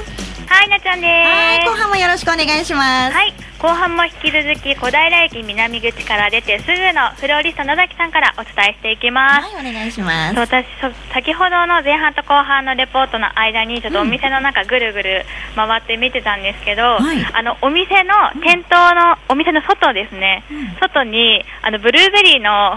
[0.46, 1.68] はいなっちゃんです。
[1.68, 3.14] 後半もよろしくお願いします。
[3.16, 9.56] はい後半も引き続き小平駅南口から出てすぐのフローリスト野崎さんからお伝えしていきます。
[9.56, 10.38] はい、お願いします。
[10.38, 10.66] 私
[11.14, 15.24] 先ほどの前半と後半のレポートの間にちょっとお店の中ぐるぐる
[15.56, 18.12] 回って見てたんですけど、うん、あのお店の
[18.44, 22.76] 店頭の、お店の外ですね、うん、外にあのブルーベリーの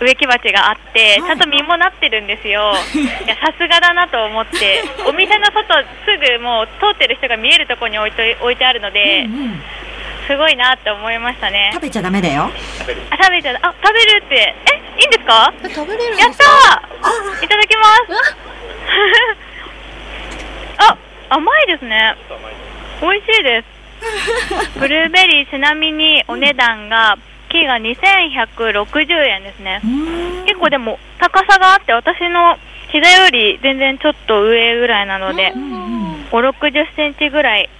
[0.00, 2.72] 植木鉢があって、ちゃんと実もなってるんですよ。
[2.96, 9.24] いやさすがだなと思って、お店の外すぐもう通ってる人が見えるところに置いと置いてあるので。
[9.24, 9.62] うんうん
[10.28, 11.70] すごいなって思いましたね。
[11.72, 12.44] 食べちゃダメだよ。
[12.44, 12.50] あ
[13.24, 14.34] 食べちゃあ食べるって。
[14.36, 15.52] えいいんですか？
[15.74, 16.44] 食べれるやった
[17.44, 18.36] いただきます。
[20.78, 20.96] あ
[21.30, 22.14] 甘いですね。
[23.00, 24.78] 美味しいです。
[24.78, 29.80] ブルーベリーちなみにお値段が、うんキーが2160円ですね。
[30.44, 32.58] 結構でも高さがあって私の
[32.92, 37.70] 膝より全然ちょっと上ぐらいなので5 6 0センチぐらい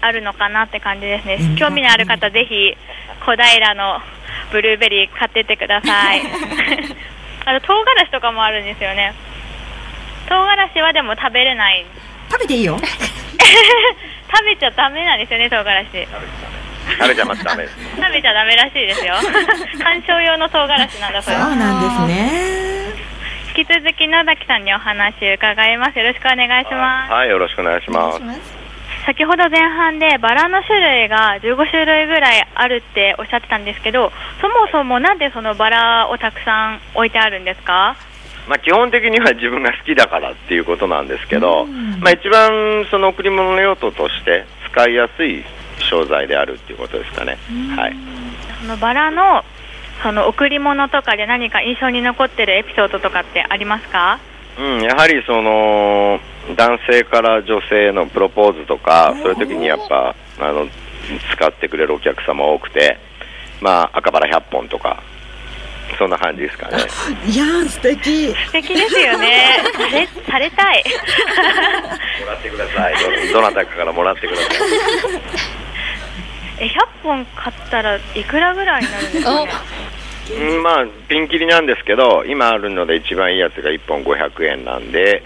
[0.00, 1.56] あるのかなって感じですね。
[1.58, 2.76] 興味のある方ぜひ
[3.24, 4.00] 小平の
[4.50, 6.22] ブルーベリー買ってってください。
[7.44, 9.14] あと唐辛子とかもあるんですよね。
[10.28, 11.84] 唐辛子はでも食べれない。
[12.30, 12.78] 食べていいよ。
[14.32, 16.08] 食べちゃダメなんですよね唐辛子。
[16.98, 17.64] 食べちゃまダメ。
[17.64, 19.14] です食べちゃダメらしいですよ。
[19.82, 22.70] 観賞用の唐辛子なんだそうそうなんですね。
[23.56, 25.98] 引き続き野崎さんにお話伺います。
[25.98, 27.12] よろしくお願いします。
[27.12, 28.59] はいよろしくお願いします
[29.06, 37.96] 先ほど前半でバラの種類が15種類ぐらいあるっておっしゃってたんですけどそもそもなんでそのバラをたくさん置いてあるんですか？
[38.48, 45.44] まあ、基本的には自分が好きだからっていうことなんですけど、まあ、一番その贈り物の用途として使いやすい
[45.88, 47.38] 商材であるっていうことですかね。
[47.76, 47.96] はい、
[48.62, 49.44] そのバラの
[50.02, 54.18] その贈り物とかで何か印象に残ってるエピソードとかってありますか？
[54.60, 56.20] うん、やはりその
[56.54, 60.68] 男性から女性のプロポーズとかそういう時にやっぱあの
[61.32, 62.98] 使ってくれるお客様多くて、
[63.62, 65.02] まあ、赤バラ100本とか
[65.98, 66.76] そんな感じですかね。
[67.26, 69.58] いや素敵素敵ですよね。
[69.74, 70.84] されされたい。
[72.20, 72.94] もらってください
[73.32, 73.40] ど。
[73.40, 74.46] どなたかからもらってください。
[76.60, 79.48] え100本買ったらいくらぐらいになるんですかね？
[80.38, 85.22] うんまあピンキリなんですけど今あるので一番いいやつが1本500円なんで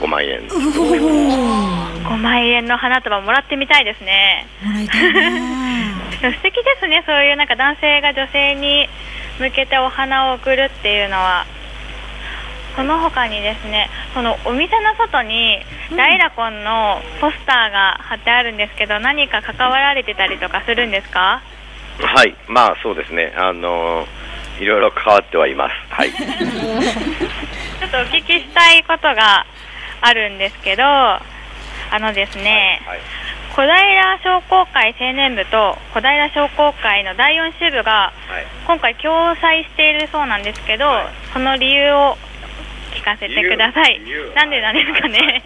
[0.00, 0.40] 5万円。
[0.48, 4.46] 5万円の花束もらってみたいですね。
[4.62, 7.02] もらいたい 素敵ですね。
[7.06, 8.88] そういうなんか男性が女性に
[9.40, 11.46] 向けてお花を贈るっていうのは。
[12.76, 15.58] その他にですねそのお店の外に
[15.96, 21.40] ダイラコンのポスターが貼ってあるんですけど、何か関わられてたりとかするんですか？
[22.00, 22.32] はい。
[22.46, 23.32] まあそうですね。
[23.36, 24.06] あの
[24.60, 25.74] いろいろ変わってはいます。
[25.90, 26.10] はい。
[26.14, 29.46] ちょっとお聞きしたいことが
[30.00, 31.20] あるんですけどあ
[31.92, 33.06] のですね、はいはい。
[33.54, 38.12] 小平商工会青年部と小平商工会の第4支部が
[38.66, 42.18] 今回共催しているそうなんですけど、はい、その理由を
[42.92, 44.00] 聞かせてください。
[44.34, 45.18] なんでなんですかね？
[45.18, 45.42] はい、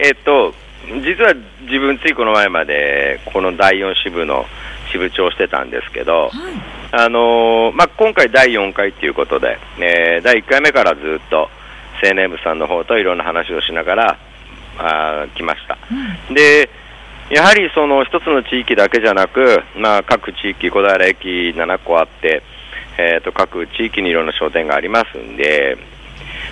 [0.00, 0.54] えー、っと
[1.02, 4.46] 実は自分ついこの前までこの第4支部の
[4.90, 6.30] 支部長をしてたんですけど、はい、
[6.96, 11.48] あのまあ、今回第4回ということで、えー、第1回目からずっと
[12.00, 14.18] 青年部さんの方といろんな話をしながら
[14.78, 15.76] あ来ました。
[16.28, 16.70] うん、で
[17.30, 22.42] やはりその一つの地域だけじゃなく、まあ、各地域、小平駅7個あって、
[22.96, 25.76] えー、と各地域にいろんな商店がありますんで、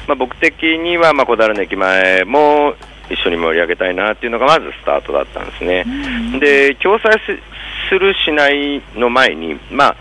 [0.09, 2.75] まあ、僕的には、まあ、小平の駅前も
[3.11, 5.85] 一緒に盛り上げたいなっていうのがまずスタートだったんですね。
[6.41, 7.13] で共催
[7.89, 9.97] するしないの前に、まあ、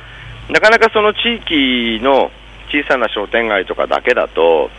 [0.49, 2.31] なかなかその地域の
[2.69, 4.69] 小さな商店街とかだけだと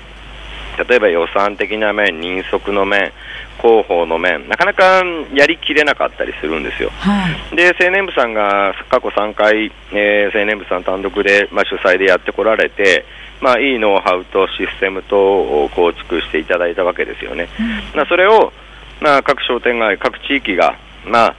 [0.88, 3.12] 例えば予算的な面、人足の面、
[3.60, 5.02] 広報の面、なかなか
[5.34, 6.90] やりきれなかったりするんですよ。
[6.90, 13.04] はい、で青年部さんが過去3回、えー、青年部さん単独で、まあ、主催でやってこられて、
[13.40, 17.48] まあ、いいノウハウとシステムとを構築していただいたわけですよね。
[17.58, 18.52] うん、まあ、それを、
[19.00, 21.34] まあ、各商店街、各地域が、まあ、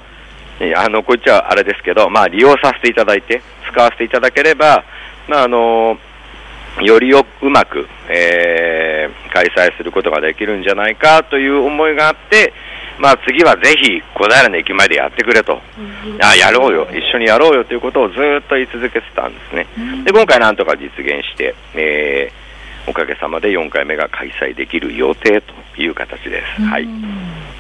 [0.76, 4.84] あのこっちはあれですけど、まあ、利用させていただいて、使わせていただければ、
[5.28, 5.98] まああの
[6.82, 12.52] よりようまく、えー、開催することができるんじゃないかという思いがあって、
[13.00, 15.62] まあ、次はぜひ小平の駅前でやってくれと、
[16.22, 19.68] あやろうよ、一緒にやろうよということをずっと言い続けてたんですね、
[20.04, 26.62] で今回、なんとか実現して、えー、おかげさまで4回目が開催できる予定という形です。
[26.62, 26.88] はい、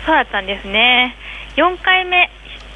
[0.05, 1.15] そうだったんですね。
[1.55, 2.31] 4回目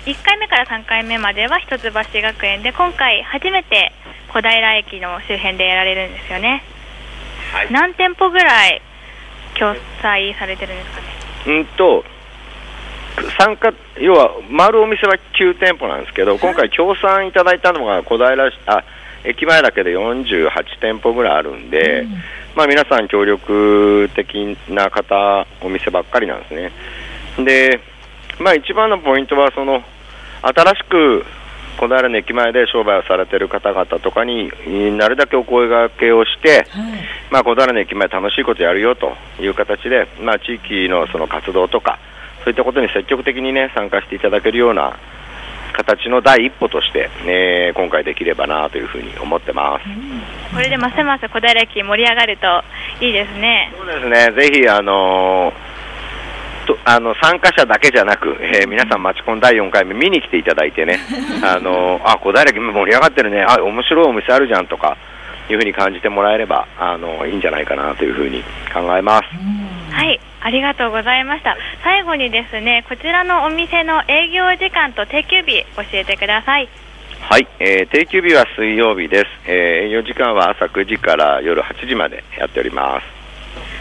[0.07, 3.91] 1回目から3回目までは一橋学園で今回初めて
[4.29, 6.63] 小平駅の周辺でやられるんですよね、
[7.51, 8.81] はい、何店舗ぐらい
[9.59, 11.01] 共催されてるんですか
[11.51, 11.59] ね？
[11.59, 12.05] うんと
[13.37, 18.31] 参加要は回るお店は9店舗なんですけど、今回協賛いただいたのが小平
[18.67, 18.83] あ
[19.25, 20.49] 駅前だけで48
[20.79, 22.11] 店舗ぐらいあるんで、うん、
[22.55, 26.71] まあ、皆さん協力的な方お店ばっかりなんですね。
[27.43, 27.81] で、
[28.39, 29.83] まあ、一番のポイントはその
[30.41, 31.25] 新しく
[31.77, 34.51] 小平の駅前で商売をされている方々とかに
[34.97, 41.99] なるだけお声がけをして、はい、まあ、小平の駅前楽しいことやるよという形で、まあ、地域のその活動とか
[42.43, 44.97] そういったことに積極的に、ね、参加していただけるような
[45.73, 52.63] 形の第一歩として、ね、今回できればなというふうに思ってます、うん、これでますます小平駅盛り上がると
[53.05, 53.71] いいですね。
[53.77, 54.41] そうですね。
[54.41, 55.53] ぜひあの
[56.67, 60.99] とあの参加者だけじゃなく、えー、皆さん、マチコン第4回目見に来ていただいてね、
[61.41, 64.97] あのあ小平今盛り上がってるね、あ面白いお店あるじゃんとか
[65.49, 68.43] いうふうに感じてもらえればあのいいんじゃないかなというふうに
[68.73, 69.23] 考えます。
[69.91, 71.57] はいありがとうございました。
[71.83, 76.69] 最後にですねこちらのお店の営業時間と定休日教えてください。
[77.21, 83.05] はい、えー、定休日は水曜日です、えー、営業時間は朝9時から夜8時までやっております。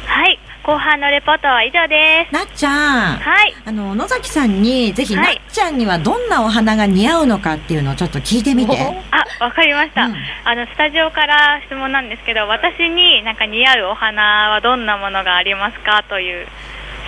[0.08, 2.34] はい後半のレポートは以上です。
[2.34, 3.18] なっちゃん。
[3.18, 3.54] はい。
[3.64, 8.76] あの野崎さんにぜひ、なっちゃんにはどんなお花が似合うのかっていうのをちょっと聞いてみて。
[9.12, 16.48] あわかりました、うん、あのスタジオから質問なんですけど私になんか似合うお花はどんなものがありますかという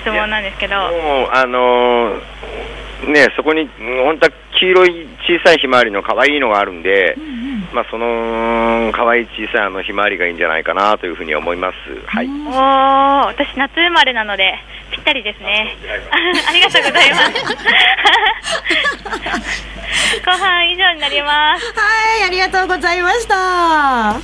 [0.03, 0.77] 質問なんですけど。
[0.77, 3.69] もうあのー、ねそこに
[4.05, 11.77] 本当は黄色い小さいひまわりの可愛いのがあるんで、うんまあ、その可愛い小さいあのひまわりがいいんじゃないかなというふうに思います。
[12.07, 12.29] はい。
[12.29, 14.55] おお、私夏生まれなので
[14.91, 15.77] ぴったりですね。
[16.49, 17.33] ありがとうございます。
[20.25, 21.67] 後半以上になります。
[21.79, 24.17] はい、ありがとうございました。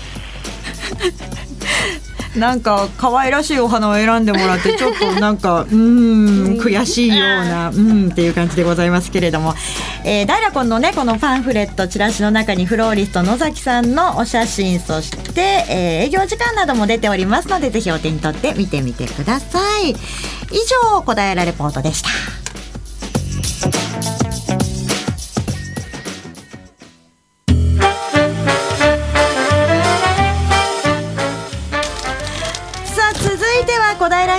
[2.36, 9.54] なんか可愛らしいお花を選んでもらってちょっとなんかうん悔しいようなうんっていう感じでございますけれども、
[10.04, 19.94] えー、ダイラコンのねこのパンフレットチラシの中にフローリスト野崎さんのお写真そして、えー、営業時間なども出ておりますのでぜひお手に取って見てみてください。
[20.54, 20.58] 以
[20.92, 22.43] 上小平レポートでした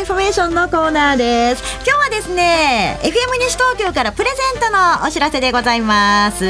[0.05, 1.63] ンフォメーションのコーナーです。
[1.83, 6.45] 今日はですね FM 西東京からプレゼントのお知らせでございます。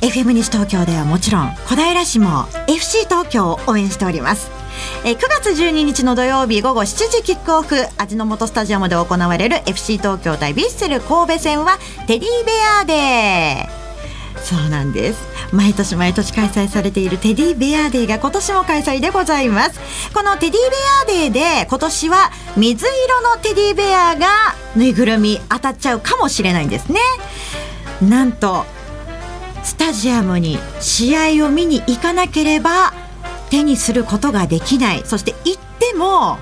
[0.00, 4.50] FM 西東京ではもちろん小平市も FC 東京を応援しております。
[5.04, 13.79] え9月12日の土曜日午後7時キックオフ味の素スタジアムで行われる FC 東京対ヴィッセル神戸戦はテディベアデー。
[14.36, 15.20] そうなんです。
[15.52, 19.80] 毎年毎年開催されているテディベアデーが今年も開催でございます。
[20.12, 20.60] このテディ
[21.08, 24.26] ベアデーで今年は水色のテディベアが
[24.76, 27.00] ぬいぐるみ当たっちゃうかもしれないんですね。
[28.00, 28.64] なんと
[29.62, 32.94] スタジアムに試合を見に行かなければ
[33.50, 35.02] 手にすることができない。
[35.04, 36.38] そして行っても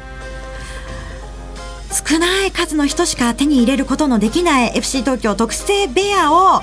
[1.91, 6.63] 少ない数の人しか手に入れることのできない FC 東京特製ベアを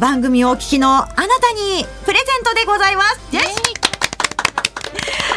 [0.00, 3.64] 番組をお聞きのあなたにプレゼントでございます。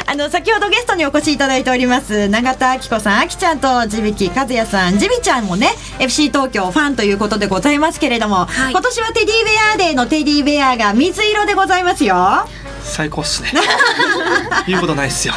[0.10, 12.16] あの先ほどゲストにお越しいただいております永田明子さん、あきちゃんと地引和也さん、地ビちゃんもね FC 東京ファンということでございますけれども、はい、今年はテディベアデーのテディベアが水色でございますよ。
[12.88, 13.52] 最高っすね。
[14.68, 15.34] 言うことないっすよ。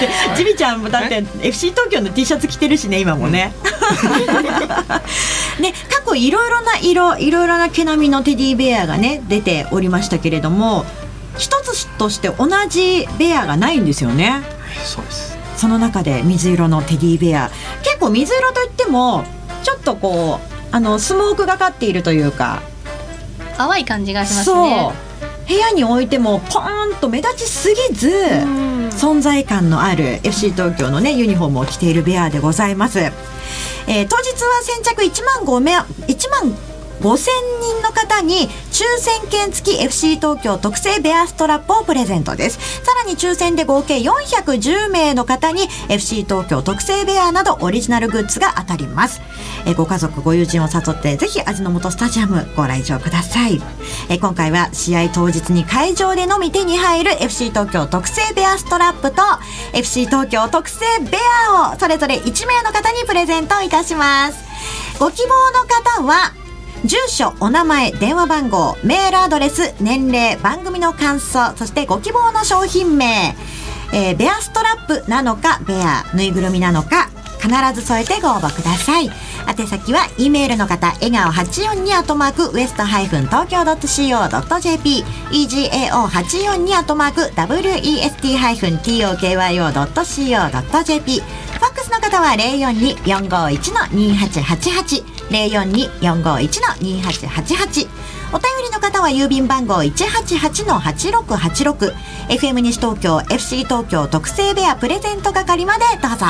[0.00, 3.52] でジビちゃんもだって FC 東京の T シャツ着てるしね今もね、
[5.60, 10.84] ね過去いろいろな色いろいろな毛並みのテディベアがね出ておりましたけれども
[11.38, 14.42] 一つとして同じベアがないんですよね。
[14.84, 15.38] そうです。
[15.56, 17.50] その中で水色のテディベア。
[17.82, 19.24] 結構水色といっても
[19.62, 22.62] ちょっとこうあのスモークがかっているというか。
[23.56, 25.11] 淡い感じがしますね
[25.52, 36.71] 部屋に置いてもポーンと目立ちすぎず存在感のある FC 東京のねユニフォームを着ているベアでございます、えー、当日は先着1万5名1万
[37.02, 37.26] 5000
[37.60, 42.84] 人の方に抽選券付き FC 東京特製ベアストラップをプレゼントです。
[42.84, 49.20] さらに抽選で合計410名の方に FC 東京特製ベアなどオリジナルグッズが当たります。
[49.66, 53.60] えご家族ご友人を誘ってぜひ味の素スタジアムご来場ください。
[54.08, 59.22] え今回は試合当日に会場でのみ手に入る FC 東京特製ベアストラップと
[59.72, 64.38] FC 東京特製ベアをそれぞれ1名の方にプレゼントいたします。
[65.00, 66.41] ご希望の方は
[66.84, 73.36] 住所お名前電話番号メールアドレス年齢番組の感想そしてご希望の商品名、
[73.94, 77.10] えー、ベアストラップなのかベアぬいぐるみなのか
[77.40, 79.10] 必ず添えてご応募ください。
[79.48, 97.88] 宛先は E メールの方笑顔842アトマークウエストハイフン東京 .co.jp egao842 アトマーク west ハイフン tokyo.co.jp ファックスの方は042-451-2888 042-451-2888
[98.34, 101.92] お便りの方は郵便番号188-8686
[102.28, 106.26] FM 西東京 FC 東京特製ベアプレゼント係までどうぞ。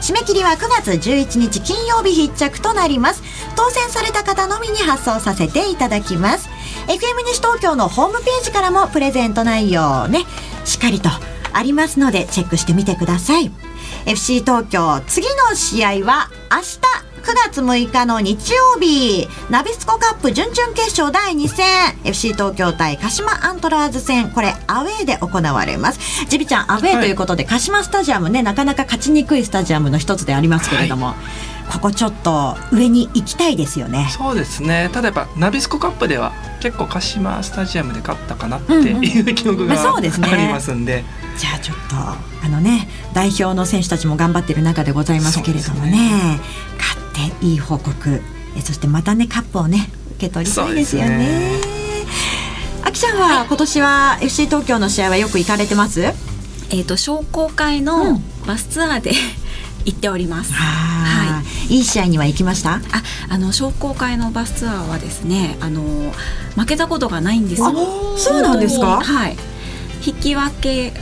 [0.00, 3.22] 締め切りは9月11日金曜日必着となります。
[3.54, 6.48] 当選された方のみに発送させていただきます。
[6.86, 10.24] FM 西東京のホームページからもプレゼント内容ね
[10.64, 11.10] しっかりと
[11.52, 13.52] ありますのでチェックしてみてください。
[14.06, 16.80] FC 東京次の試合は明日
[17.52, 21.66] 月6日の日曜日ナビスコカップ準々決勝第2戦
[22.02, 26.24] FC 東京対鹿島アントラーズ戦これアウェーで行われます。
[26.26, 31.16] ジビちゃんアウェーということで、はい、鹿島スタジアムねなかなか勝ちにくいスタジアムの一つでありますけれども、はい。
[31.72, 34.08] ここちょっと上に行きたいですよね。
[34.10, 34.90] そうですね。
[34.92, 40.08] ただやっぱナビスコカップでは結構鹿島スタジアムで勝ったかなっていう記憶が、あり
[40.48, 41.04] ますんで。
[41.38, 46.40] じゃあちょっとあのね代表の選手たちも頑張っている中でございますけれどもね、ね、
[47.12, 48.20] 勝っていい報告
[48.56, 51.58] えそしてまたねカップをね受け取りたいですよね。
[52.84, 56.02] あきちゃんは今年は FC 東京の試合はよく行かれてます？
[56.02, 59.16] えっ、ー、と商工会のバスツアーで、うん
[59.84, 60.52] 行っております。
[60.52, 61.74] はい。
[61.74, 62.74] いい試合には行きました？
[62.74, 62.80] あ、
[63.30, 65.82] あの商工会のバスツアーはですね、あの
[66.54, 67.72] 負けたことがないんですよ。
[68.16, 69.00] そうなんですか？
[69.00, 69.36] はい。
[70.06, 70.92] 引き分け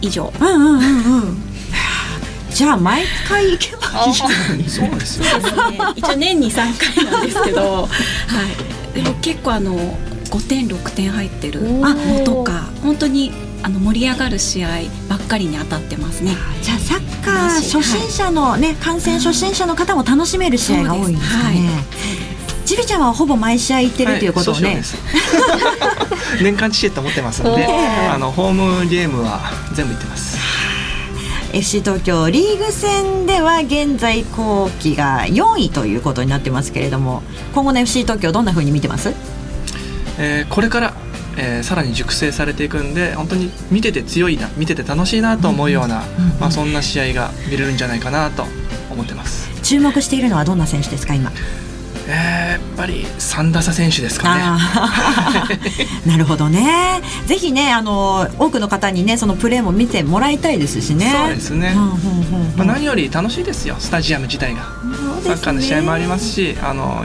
[0.00, 0.32] 以上。
[0.40, 1.36] うんうんうんうん。
[2.54, 5.24] じゃあ毎回行けばいいそうですよ、
[5.70, 5.78] ね。
[5.96, 7.88] 一応年に三回なんですけど、は
[8.94, 8.94] い。
[8.94, 9.74] でも結構あの
[10.30, 11.60] 五点六点入ってる。
[11.62, 13.32] のとか本当に
[13.64, 14.68] あの盛り上がる試合
[15.08, 16.36] ばっかりに当たってますね。
[16.62, 21.44] じゃあサッカー初心者のね、観戦初心者の方も楽しめる試合が多いんですね。
[21.44, 22.34] はい
[22.64, 24.82] ちびちゃんはほぼ毎試合行ってるということをね、はい、
[26.42, 27.66] 年間チケット持ってますので
[28.10, 30.38] あのホームゲームは全部行ってます
[31.54, 37.22] FC 東京リーグ戦では現在後期が4位ということになってますけれども
[37.54, 39.14] 今後の FC 東京どんなふうに見てます、
[40.18, 40.94] えー、これから
[41.36, 46.04] えー、さらに熟成されていくんで本当に見てて強いな見てて楽しいなと思うような、
[46.38, 48.44] まあ、そんな試合が見れるんじゃないかなと
[48.88, 49.50] 思ってます。
[49.62, 51.32] 注目しているのはどんな選手ですか今？
[52.06, 54.42] えー、やっぱり三打差選手ですかね。
[56.06, 57.00] なるほどね。
[57.26, 61.12] ぜひねあの多くの方にねそのプレーも見てもらいたいですしね。
[61.16, 61.74] そうですね。
[62.56, 64.62] まあ何より楽しいですよスタジアム自体が。
[65.24, 67.04] サッカーの試合もありますし、あの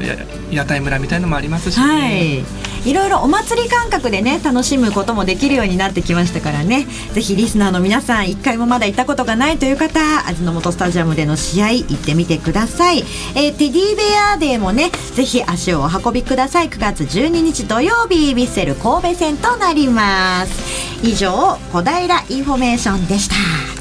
[0.52, 2.69] 屋台村みたいのもありますし、ね、はい。
[2.86, 6.86] いろいろお祭り感覚でね楽しむこともできるようになってきましたからね。
[7.14, 13.04] ぜひリスナーの皆さん一回もまだ行ったことがないという方味の素スタジアムでの試合行ってみてください、
[13.36, 14.04] えー、テディベ
[14.34, 16.70] アデーもねぜひ足をお運びください。
[16.70, 21.00] 9月12日土曜日ヴィッセル神戸戦となります。
[21.04, 23.79] 以上小平インフォメーションでした。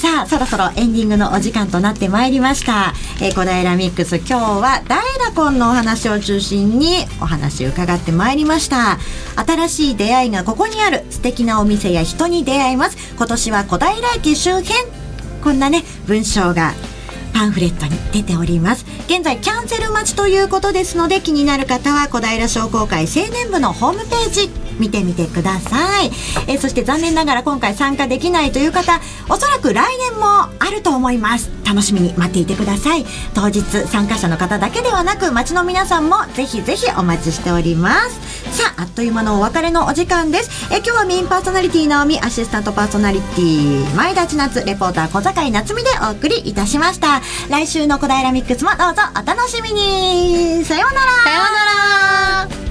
[0.00, 8.98] さあそろそろエンディングのお時間となってまいりました、えー、小平ミックス今日はダイラコンのお話を中心にお話伺ってまいりました。
[9.36, 13.14] 新しい出会いがここにある素敵なお店や人に出会います。
[13.14, 14.72] 今年は小平駅周辺。
[15.44, 16.72] こんなね文章が
[17.34, 18.86] パンフレットに出ております。
[19.06, 24.69] 現在キャンセル待ちということですので気になる方は小平商工会青年部のホームページ。
[24.80, 26.06] 見てみてください、
[26.48, 30.26] えー、そして残念ながら今回参加できないという方おそらく来年も
[30.58, 31.50] あると思います。
[31.70, 33.06] 楽しみに待っていてください。
[33.32, 38.58] 当日参加者の方だけではなく町の皆さんもぜひぜひお待ちしております。
[38.58, 40.50] さああっという間のお別れのお時間です。
[40.72, 47.20] え今日はメインパーソナリティ直美アシスタントパーソナリティ前田千夏レポーター小坂井夏美でお送りいたしました。
[47.48, 50.64] 来週の小平ミックスもどうぞお楽しみに。
[50.64, 51.12] さようなら。
[51.22, 51.40] さよ
[52.48, 52.69] うなら。